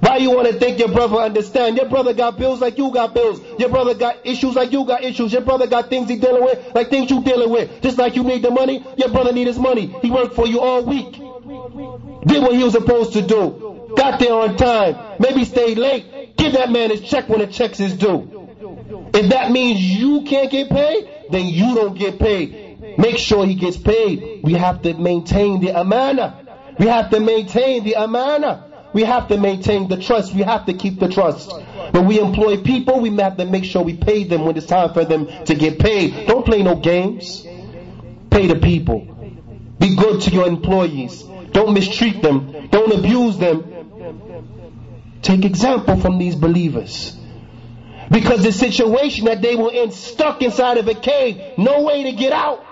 Why 0.09 0.17
you 0.17 0.31
want 0.31 0.49
to 0.49 0.59
think 0.59 0.79
your 0.79 0.89
brother 0.89 1.17
understand? 1.17 1.77
Your 1.77 1.87
brother 1.87 2.15
got 2.15 2.39
bills 2.39 2.63
like 2.63 2.79
you 2.79 2.91
got 2.91 3.13
bills. 3.13 3.43
Your 3.59 3.69
brother 3.69 3.93
got 3.93 4.27
issues 4.27 4.55
like 4.55 4.73
you 4.73 4.87
got 4.87 5.05
issues. 5.05 5.35
Your 5.35 5.43
brother 5.43 5.67
got 5.67 5.91
things 5.91 6.09
he 6.09 6.17
dealing 6.17 6.43
with 6.43 6.75
like 6.75 6.89
things 6.89 7.11
you 7.11 7.23
dealing 7.23 7.51
with. 7.51 7.83
Just 7.83 7.99
like 7.99 8.17
you 8.17 8.25
need 8.25 8.41
the 8.41 8.51
money, 8.51 8.83
your 8.97 9.11
brother 9.11 9.35
need 9.35 9.49
his 9.49 9.59
money. 9.59 9.95
He 10.01 10.11
worked 10.11 10.35
for 10.35 10.47
you 10.47 10.61
all 10.61 10.83
week. 10.83 11.13
Did 11.13 12.43
what 12.43 12.55
he 12.55 12.65
was 12.65 12.73
supposed 12.73 13.13
to 13.13 13.21
do. 13.21 13.93
Got 13.99 14.19
there 14.19 14.33
on 14.33 14.57
time. 14.57 14.97
Maybe 15.21 15.45
stayed 15.45 15.77
late. 15.77 16.35
Give 16.39 16.55
that 16.55 16.71
man 16.71 16.89
his 16.89 17.03
check 17.03 17.29
when 17.29 17.41
the 17.41 17.47
checks 17.47 17.79
is 17.79 17.93
due. 17.93 19.11
If 19.13 19.29
that 19.29 19.51
means 19.51 19.79
you 19.79 20.23
can't 20.23 20.51
get 20.51 20.71
paid, 20.71 21.07
then 21.31 21.49
you 21.49 21.75
don't 21.75 21.99
get 21.99 22.19
paid. 22.19 22.97
Make 22.97 23.19
sure 23.19 23.45
he 23.45 23.57
gets 23.57 23.77
paid. 23.77 24.41
We 24.43 24.55
have 24.55 24.81
to 24.83 24.95
maintain 24.95 25.61
the 25.61 25.79
amana. 25.79 26.47
We 26.79 26.87
have 26.87 27.11
to 27.11 27.21
maintain 27.21 27.85
the 27.85 27.97
amana. 27.97 28.68
We 28.93 29.05
have 29.05 29.29
to 29.29 29.37
maintain 29.37 29.89
the 29.89 29.97
trust. 29.97 30.35
We 30.35 30.43
have 30.43 30.67
to 30.67 30.73
keep 30.73 30.99
the 30.99 31.09
trust. 31.09 31.53
When 31.91 32.07
we 32.07 32.21
employ 32.21 32.63
people, 32.63 33.01
we 33.01 33.15
have 33.17 33.37
to 33.37 33.45
make 33.45 33.65
sure 33.65 33.83
we 33.83 33.97
pay 33.97 34.25
them 34.25 34.45
when 34.45 34.57
it's 34.57 34.67
time 34.67 34.93
for 34.93 35.05
them 35.05 35.27
to 35.45 35.55
get 35.55 35.79
paid. 35.79 36.27
Don't 36.27 36.45
play 36.45 36.63
no 36.63 36.77
games. 36.77 37.47
Pay 38.31 38.47
the 38.47 38.57
people. 38.57 39.01
Be 39.79 39.95
good 39.95 40.23
to 40.23 40.31
your 40.31 40.47
employees. 40.47 41.23
Don't 41.53 41.73
mistreat 41.73 42.23
them. 42.23 42.69
Don't 42.69 42.93
abuse 42.93 43.39
them. 43.39 43.75
Take 45.23 45.45
example 45.45 46.01
from 46.01 46.19
these 46.19 46.35
believers. 46.35 47.17
Because 48.11 48.43
the 48.43 48.53
situation 48.53 49.27
that 49.27 49.43
they 49.43 49.55
were 49.55 49.73
in, 49.73 49.91
stuck 49.91 50.41
inside 50.41 50.79
of 50.79 50.89
a 50.89 50.95
cave, 50.95 51.59
no 51.59 51.83
way 51.83 52.05
to 52.05 52.13
get 52.13 52.33
out. 52.33 52.65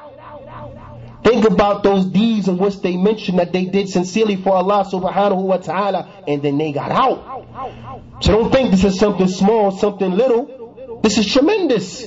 Think 1.26 1.44
about 1.44 1.82
those 1.82 2.04
deeds 2.04 2.46
in 2.46 2.56
which 2.56 2.80
they 2.82 2.96
mentioned 2.96 3.40
that 3.40 3.52
they 3.52 3.64
did 3.64 3.88
sincerely 3.88 4.36
for 4.36 4.54
Allah 4.54 4.84
subhanahu 4.84 5.42
wa 5.42 5.56
ta'ala 5.56 6.22
and 6.28 6.40
then 6.40 6.56
they 6.56 6.70
got 6.70 6.92
out. 6.92 8.22
So 8.22 8.30
don't 8.30 8.52
think 8.52 8.70
this 8.70 8.84
is 8.84 8.96
something 8.96 9.26
small, 9.26 9.72
something 9.72 10.12
little. 10.12 11.00
This 11.02 11.18
is 11.18 11.26
tremendous. 11.26 12.06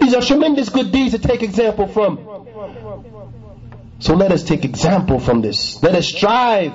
These 0.00 0.14
are 0.14 0.22
tremendous 0.22 0.70
good 0.70 0.92
deeds 0.92 1.12
to 1.12 1.18
take 1.18 1.42
example 1.42 1.88
from. 1.88 2.16
So 3.98 4.14
let 4.14 4.32
us 4.32 4.42
take 4.44 4.64
example 4.64 5.20
from 5.20 5.42
this. 5.42 5.82
Let 5.82 5.94
us 5.94 6.08
strive 6.08 6.72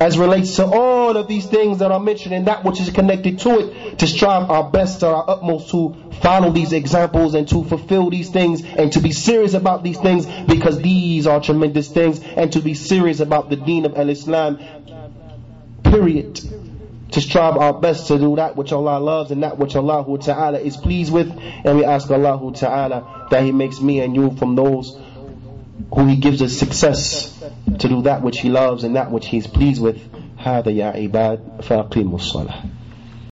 as 0.00 0.16
relates 0.16 0.56
to 0.56 0.64
all 0.64 1.14
of 1.18 1.28
these 1.28 1.44
things 1.44 1.80
that 1.80 1.92
are 1.92 2.00
mentioned 2.00 2.34
and 2.34 2.46
that 2.46 2.64
which 2.64 2.80
is 2.80 2.88
connected 2.88 3.38
to 3.38 3.58
it, 3.58 3.98
to 3.98 4.06
strive 4.06 4.50
our 4.50 4.70
best, 4.70 5.04
our 5.04 5.28
utmost 5.28 5.70
to 5.70 5.94
follow 6.22 6.50
these 6.50 6.72
examples 6.72 7.34
and 7.34 7.46
to 7.46 7.62
fulfill 7.64 8.08
these 8.08 8.30
things 8.30 8.64
and 8.64 8.94
to 8.94 9.00
be 9.00 9.12
serious 9.12 9.52
about 9.52 9.84
these 9.84 9.98
things 9.98 10.24
because 10.48 10.78
these 10.80 11.26
are 11.26 11.38
tremendous 11.38 11.88
things 11.88 12.18
and 12.22 12.50
to 12.54 12.60
be 12.60 12.72
serious 12.72 13.20
about 13.20 13.50
the 13.50 13.56
deen 13.56 13.84
of 13.84 13.94
Al-Islam, 13.94 14.58
period. 15.84 16.40
To 17.12 17.20
strive 17.20 17.56
our 17.56 17.74
best 17.74 18.06
to 18.06 18.18
do 18.18 18.36
that 18.36 18.56
which 18.56 18.72
Allah 18.72 19.00
loves 19.00 19.32
and 19.32 19.42
that 19.42 19.58
which 19.58 19.74
Allah 19.74 20.06
Ta'ala 20.18 20.60
is 20.60 20.76
pleased 20.76 21.12
with. 21.12 21.28
And 21.64 21.76
we 21.76 21.84
ask 21.84 22.08
Allah 22.08 22.52
Ta'ala 22.54 23.26
that 23.32 23.42
He 23.42 23.50
makes 23.50 23.80
me 23.80 24.00
and 24.00 24.14
you 24.14 24.30
from 24.36 24.54
those 24.54 24.96
who 25.92 26.06
He 26.06 26.16
gives 26.16 26.40
us 26.40 26.56
success 26.56 27.39
to 27.79 27.87
do 27.87 28.01
that 28.03 28.21
which 28.21 28.39
He 28.39 28.49
loves 28.49 28.83
and 28.83 28.95
that 28.95 29.11
which 29.11 29.27
He 29.27 29.37
is 29.37 29.47
pleased 29.47 29.81
with. 29.81 29.97
هذا 30.37 30.71
يا 30.71 30.85
عباد 30.95 31.39
فأقيموا 31.61 32.15
الصلاة 32.17 32.63